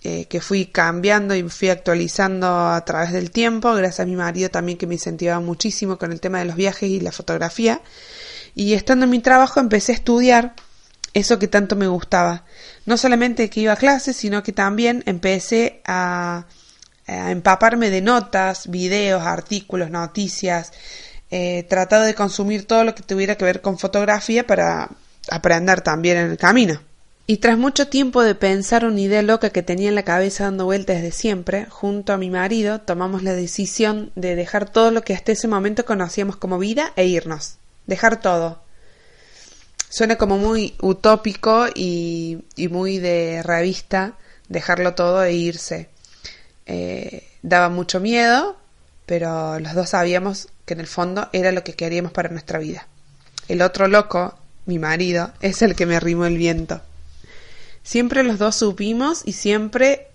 eh, 0.03 0.27
que 0.27 0.41
fui 0.41 0.67
cambiando 0.67 1.35
y 1.35 1.43
fui 1.45 1.71
actualizando 1.71 2.47
a 2.47 2.85
través 2.85 3.13
del 3.13 3.31
tiempo, 3.31 3.73
gracias 3.73 4.01
a 4.01 4.07
mi 4.07 4.17
marido 4.17 4.51
también 4.51 4.77
que 4.77 4.87
me 4.87 4.95
incentivaba 4.95 5.41
muchísimo 5.41 5.97
con 5.97 6.13
el 6.13 6.21
tema 6.21 6.41
de 6.41 6.45
los 6.45 6.57
viajes 6.57 6.91
y 6.91 7.01
la 7.01 7.11
fotografía. 7.11 7.81
Y 8.55 8.75
estando 8.75 9.05
en 9.05 9.11
mi 9.11 9.21
trabajo 9.21 9.61
empecé 9.61 9.93
a 9.93 9.97
estudiar 9.97 10.55
eso 11.13 11.39
que 11.39 11.49
tanto 11.49 11.77
me 11.77 11.87
gustaba. 11.87 12.45
No 12.87 12.97
solamente 12.97 13.49
que 13.51 13.61
iba 13.61 13.73
a 13.73 13.77
clases, 13.77 14.17
sino 14.17 14.43
que 14.43 14.53
también 14.53 15.03
empecé 15.07 15.81
a, 15.87 16.47
a 17.07 17.31
empaparme 17.31 17.91
de 17.91 18.01
notas, 18.01 18.69
videos, 18.69 19.23
artículos, 19.23 19.91
noticias, 19.91 20.73
eh, 21.31 21.67
de 21.69 22.15
consumir 22.15 22.67
todo 22.67 22.85
lo 22.85 22.95
que 22.95 23.03
tuviera 23.03 23.37
que 23.37 23.45
ver 23.45 23.61
con 23.61 23.79
fotografía 23.79 24.47
para 24.47 24.91
aprender 25.31 25.81
también 25.81 26.17
en 26.19 26.31
el 26.31 26.37
camino. 26.37 26.81
Y 27.27 27.39
tras 27.39 27.57
mucho 27.57 27.89
tiempo 27.89 28.23
de 28.23 28.35
pensar 28.35 28.85
una 28.85 29.01
idea 29.01 29.23
loca 29.23 29.51
que 29.51 29.63
tenía 29.63 29.89
en 29.89 29.95
la 29.95 30.03
cabeza 30.03 30.45
dando 30.45 30.67
vueltas 30.67 30.97
desde 30.97 31.11
siempre, 31.11 31.67
junto 31.71 32.13
a 32.13 32.19
mi 32.19 32.29
marido 32.29 32.83
tomamos 32.83 33.23
la 33.23 33.33
decisión 33.33 34.13
de 34.15 34.37
dejar 34.37 34.69
todo 34.69 34.91
lo 34.91 35.03
que 35.03 35.15
hasta 35.15 35.33
ese 35.33 35.49
momento 35.49 35.87
conocíamos 35.87 36.37
como 36.37 36.59
vida 36.59 36.93
e 36.97 37.07
irnos. 37.07 37.57
Dejar 37.87 38.21
todo. 38.21 38.63
Suena 39.89 40.17
como 40.17 40.39
muy 40.39 40.75
utópico 40.81 41.67
y, 41.75 42.45
muy 42.71 42.99
de 42.99 43.43
revista 43.43 44.15
dejarlo 44.49 44.95
todo 44.95 45.23
e 45.23 45.33
irse. 45.33 45.89
Eh, 46.67 47.29
daba 47.43 47.69
mucho 47.69 48.01
miedo, 48.01 48.57
pero 49.07 49.59
los 49.61 49.75
dos 49.75 49.91
sabíamos 49.91 50.49
que 50.65 50.75
en 50.75 50.81
el 50.81 50.87
fondo 50.87 51.29
era 51.33 51.53
lo 51.53 51.63
que 51.63 51.75
queríamos 51.75 52.13
para 52.13 52.29
nuestra 52.29 52.59
vida. 52.59 52.89
El 53.49 53.63
otro 53.63 53.87
loco 53.89 54.39
mi 54.67 54.79
marido, 54.79 55.33
es 55.41 55.63
el 55.63 55.75
que 55.75 55.87
me 55.87 55.97
arrimó 55.97 56.27
el 56.27 56.39
viento. 56.39 56.81
Siempre 57.83 58.23
los 58.23 58.39
dos 58.39 58.57
supimos 58.57 59.23
y 59.25 59.33
siempre 59.33 60.09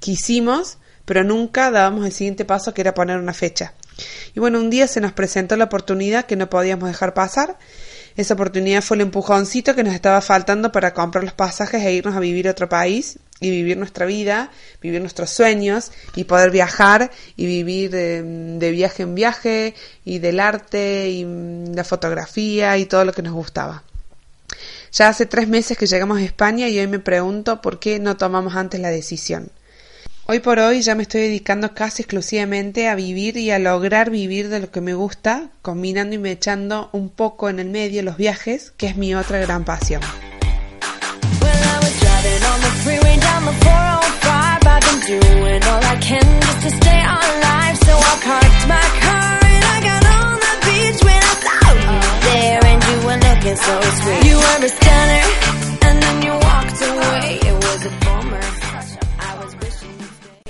quisimos, 0.00 0.78
pero 1.04 1.22
nunca 1.22 1.70
dábamos 1.70 2.04
el 2.04 2.12
siguiente 2.12 2.44
paso 2.44 2.74
que 2.74 2.80
era 2.80 2.94
poner 2.94 3.18
una 3.18 3.34
fecha. 3.34 3.74
Y 4.34 4.40
bueno, 4.40 4.58
un 4.58 4.70
día 4.70 4.86
se 4.86 5.00
nos 5.00 5.12
presentó 5.12 5.56
la 5.56 5.64
oportunidad 5.64 6.26
que 6.26 6.36
no 6.36 6.48
podíamos 6.48 6.88
dejar 6.88 7.14
pasar. 7.14 7.58
Esa 8.16 8.34
oportunidad 8.34 8.82
fue 8.82 8.96
el 8.96 9.02
empujoncito 9.02 9.74
que 9.74 9.84
nos 9.84 9.94
estaba 9.94 10.20
faltando 10.20 10.70
para 10.70 10.92
comprar 10.92 11.24
los 11.24 11.32
pasajes 11.32 11.82
e 11.82 11.92
irnos 11.94 12.14
a 12.14 12.20
vivir 12.20 12.46
a 12.46 12.50
otro 12.50 12.68
país 12.68 13.18
y 13.40 13.50
vivir 13.50 13.76
nuestra 13.76 14.06
vida, 14.06 14.50
vivir 14.80 15.00
nuestros 15.00 15.30
sueños 15.30 15.90
y 16.14 16.24
poder 16.24 16.50
viajar 16.50 17.10
y 17.36 17.46
vivir 17.46 17.94
eh, 17.94 18.22
de 18.22 18.70
viaje 18.70 19.02
en 19.02 19.14
viaje 19.14 19.74
y 20.04 20.18
del 20.18 20.40
arte 20.40 21.10
y 21.10 21.24
mm, 21.24 21.74
la 21.74 21.84
fotografía 21.84 22.76
y 22.78 22.86
todo 22.86 23.04
lo 23.04 23.12
que 23.12 23.22
nos 23.22 23.32
gustaba. 23.32 23.82
Ya 24.92 25.08
hace 25.08 25.24
tres 25.24 25.48
meses 25.48 25.78
que 25.78 25.86
llegamos 25.86 26.18
a 26.18 26.22
España 26.22 26.68
y 26.68 26.78
hoy 26.78 26.86
me 26.86 26.98
pregunto 26.98 27.62
por 27.62 27.80
qué 27.80 27.98
no 27.98 28.18
tomamos 28.18 28.54
antes 28.56 28.78
la 28.78 28.90
decisión. 28.90 29.50
Hoy 30.24 30.38
por 30.38 30.60
hoy 30.60 30.82
ya 30.82 30.94
me 30.94 31.02
estoy 31.02 31.22
dedicando 31.22 31.74
casi 31.74 32.02
exclusivamente 32.02 32.86
a 32.86 32.94
vivir 32.94 33.36
y 33.36 33.50
a 33.50 33.58
lograr 33.58 34.08
vivir 34.08 34.48
de 34.48 34.60
lo 34.60 34.70
que 34.70 34.80
me 34.80 34.94
gusta, 34.94 35.48
combinando 35.62 36.14
y 36.14 36.18
me 36.18 36.30
echando 36.30 36.90
un 36.92 37.10
poco 37.10 37.48
en 37.48 37.58
el 37.58 37.68
medio 37.68 38.04
los 38.04 38.16
viajes, 38.16 38.72
que 38.76 38.86
es 38.86 38.96
mi 38.96 39.16
otra 39.16 39.40
gran 39.40 39.64
pasión. 39.64 40.00
Well, 41.40 41.50
I 41.50 41.78
was 41.80 42.00
driving 42.00 42.44
on 42.44 42.60
the 42.60 42.70
freeway 42.84 43.18
down 43.18 43.44
the 43.46 43.52
405. 43.64 44.62
I've 44.64 44.80
been 44.86 45.00
doing 45.10 45.62
all 45.64 45.82
I 45.82 45.96
can 46.00 46.40
just 46.40 46.62
to 46.62 46.70
stay 46.70 47.00
alive. 47.02 47.76
So 47.82 47.92
I 47.92 48.14
parked 48.22 48.68
my 48.68 48.86
car 49.02 49.38
and 49.42 49.64
I 49.74 49.78
got 49.82 50.04
on 50.06 50.38
the 50.38 50.54
beach 50.62 51.02
when 51.02 51.18
I 51.18 51.34
saw 51.42 51.66
you 51.82 51.98
there 52.30 52.60
and 52.70 52.80
you 52.88 52.96
were 53.06 53.18
looking 53.26 53.56
so 53.56 53.74
sweet. 53.98 54.22
You 54.30 54.36
were 54.38 54.60
a 54.62 54.70
stunner 54.70 55.26
and 55.82 55.96
then 56.00 56.22
you 56.22 56.32
walked 56.32 56.80
away. 56.80 57.40
It 57.42 57.54
was 57.58 57.86
a 57.86 58.11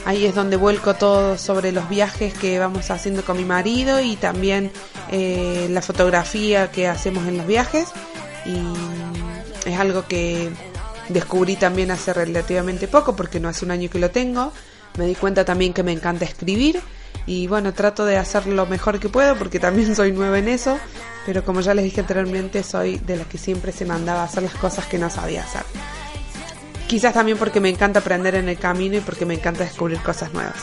Ahí 0.05 0.25
es 0.25 0.37
donde 0.37 0.57
vuelco 0.57 0.95
todo 0.95 1.37
sobre 1.37 1.73
los 1.73 1.89
viajes 1.89 2.33
que 2.35 2.61
vamos 2.61 2.93
haciendo 2.93 3.25
con 3.25 3.37
mi 3.37 3.45
marido 3.45 4.01
y 4.01 4.15
también 4.15 4.71
eh, 5.11 5.67
la 5.71 5.83
fotografía 5.83 6.71
que 6.71 6.87
hacemos 6.87 7.27
en 7.27 7.39
los 7.39 7.49
viajes. 7.49 7.89
Y 8.45 8.61
es 9.69 9.81
algo 9.81 10.07
que 10.07 10.49
descubrí 11.09 11.57
también 11.57 11.91
hace 11.91 12.13
relativamente 12.13 12.87
poco 12.87 13.17
porque 13.17 13.41
no 13.41 13.49
hace 13.49 13.65
un 13.65 13.73
año 13.73 13.91
que 13.91 13.99
lo 13.99 14.13
tengo. 14.13 14.53
Me 14.99 15.07
di 15.07 15.17
cuenta 15.17 15.45
también 15.45 15.73
que 15.73 15.83
me 15.83 15.91
encanta 15.91 16.25
escribir 16.25 16.81
y 17.27 17.49
bueno, 17.49 17.75
trato 17.75 18.05
de 18.05 18.17
hacer 18.17 18.47
lo 18.47 18.67
mejor 18.67 19.01
que 19.01 19.09
puedo 19.09 19.37
porque 19.37 19.59
también 19.59 19.97
soy 19.97 20.13
nueva 20.13 20.39
en 20.39 20.47
eso, 20.49 20.79
pero 21.27 21.45
como 21.45 21.61
ya 21.61 21.75
les 21.75 21.85
dije 21.85 22.01
anteriormente, 22.01 22.63
soy 22.63 22.99
de 22.99 23.17
las 23.17 23.27
que 23.27 23.37
siempre 23.37 23.73
se 23.73 23.85
mandaba 23.85 24.21
a 24.21 24.25
hacer 24.27 24.45
las 24.45 24.55
cosas 24.55 24.87
que 24.87 24.97
no 24.97 25.11
sabía 25.11 25.43
hacer. 25.43 25.65
Quizás 26.87 27.13
también 27.13 27.37
porque 27.37 27.59
me 27.59 27.69
encanta 27.69 27.99
aprender 27.99 28.37
en 28.37 28.49
el 28.49 28.57
camino 28.59 28.97
y 28.97 29.01
porque 29.01 29.27
me 29.27 29.35
encanta 29.35 29.65
descubrir 29.65 29.99
cosas 29.99 30.33
nuevas. 30.33 30.55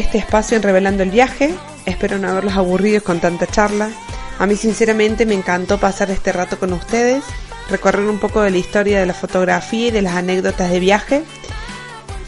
Este 0.00 0.18
espacio 0.18 0.56
en 0.56 0.62
Revelando 0.62 1.02
el 1.02 1.10
Viaje. 1.10 1.54
Espero 1.86 2.18
no 2.18 2.28
haberlos 2.28 2.56
aburrido 2.56 3.02
con 3.02 3.20
tanta 3.20 3.46
charla. 3.46 3.90
A 4.38 4.46
mí 4.46 4.56
sinceramente 4.56 5.26
me 5.26 5.34
encantó 5.34 5.78
pasar 5.78 6.10
este 6.10 6.32
rato 6.32 6.58
con 6.58 6.72
ustedes, 6.72 7.22
recorrer 7.68 8.06
un 8.06 8.18
poco 8.18 8.40
de 8.40 8.50
la 8.50 8.58
historia 8.58 8.98
de 8.98 9.06
la 9.06 9.14
fotografía 9.14 9.88
y 9.88 9.90
de 9.90 10.02
las 10.02 10.14
anécdotas 10.14 10.70
de 10.70 10.80
viaje. 10.80 11.22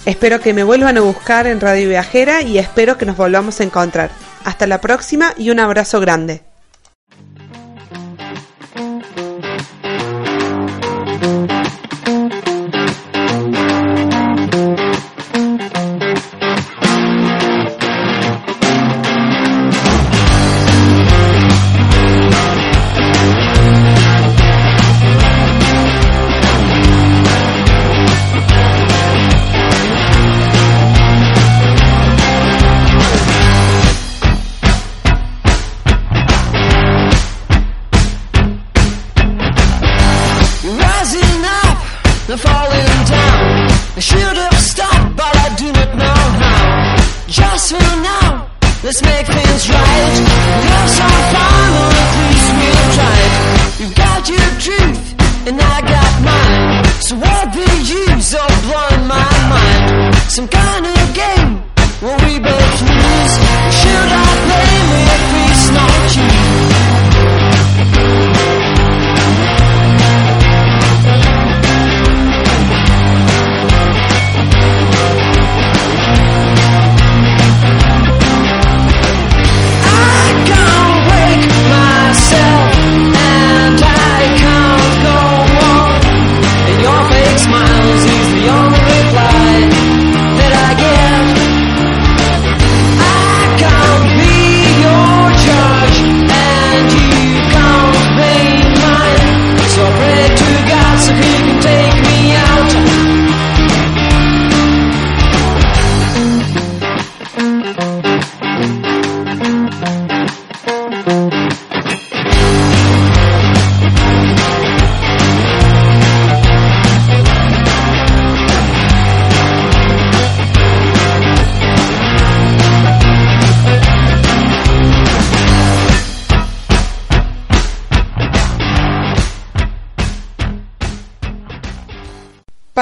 Espero 0.05 0.41
que 0.41 0.53
me 0.53 0.65
vuelvan 0.65 0.99
a 0.99 1.01
buscar 1.01 1.47
en 1.47 1.61
Radio 1.61 1.89
Viajera 1.89 2.43
y 2.43 2.59
espero 2.59 2.99
que 2.99 3.07
nos 3.07 3.17
volvamos 3.17 3.61
a 3.61 3.65
encontrar. 3.65 4.11
Hasta 4.45 4.67
la 4.67 4.81
próxima 4.81 5.33
y 5.37 5.51
un 5.51 5.61
abrazo 5.61 6.01
grande. 6.01 6.52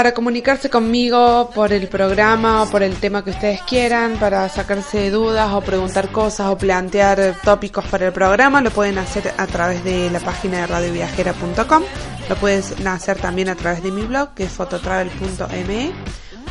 Para 0.01 0.15
comunicarse 0.15 0.71
conmigo 0.71 1.51
por 1.55 1.75
el 1.75 1.87
programa 1.87 2.63
o 2.63 2.71
por 2.71 2.83
el 2.83 2.95
tema 2.97 3.23
que 3.23 3.33
ustedes 3.33 3.61
quieran, 3.61 4.17
para 4.17 4.49
sacarse 4.49 5.11
dudas 5.11 5.53
o 5.53 5.61
preguntar 5.61 6.11
cosas 6.11 6.47
o 6.47 6.57
plantear 6.57 7.37
tópicos 7.45 7.85
para 7.85 8.07
el 8.07 8.13
programa, 8.15 8.63
lo 8.63 8.71
pueden 8.71 8.97
hacer 8.97 9.31
a 9.37 9.47
través 9.47 9.85
de 9.85 10.09
la 10.09 10.21
página 10.21 10.63
de 10.63 10.69
radioviajera.com, 10.69 11.83
lo 12.31 12.37
pueden 12.37 12.89
hacer 12.89 13.19
también 13.19 13.51
a 13.51 13.57
través 13.57 13.83
de 13.83 13.93
mi 13.93 14.01
blog 14.07 14.33
que 14.33 14.45
es 14.45 14.51
fototravel.me 14.51 15.93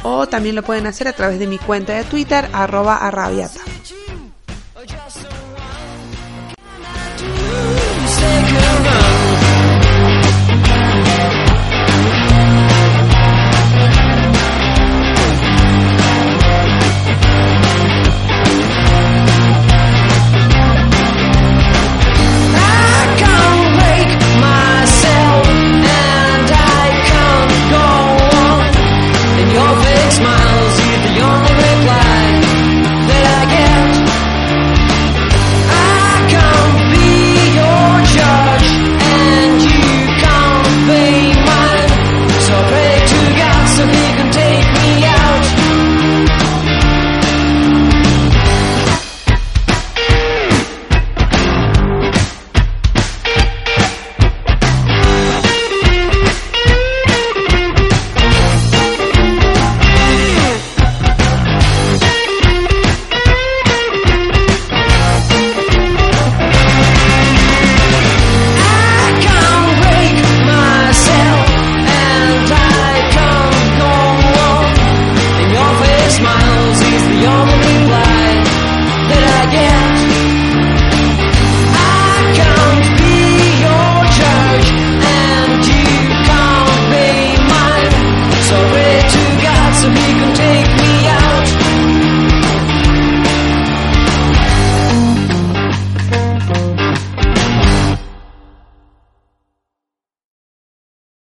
o 0.04 0.28
también 0.28 0.56
lo 0.56 0.62
pueden 0.62 0.86
hacer 0.86 1.08
a 1.08 1.14
través 1.14 1.40
de 1.40 1.48
mi 1.48 1.58
cuenta 1.58 1.94
de 1.94 2.04
Twitter 2.04 2.48
arroba 2.54 2.98
arrabiata. 2.98 3.62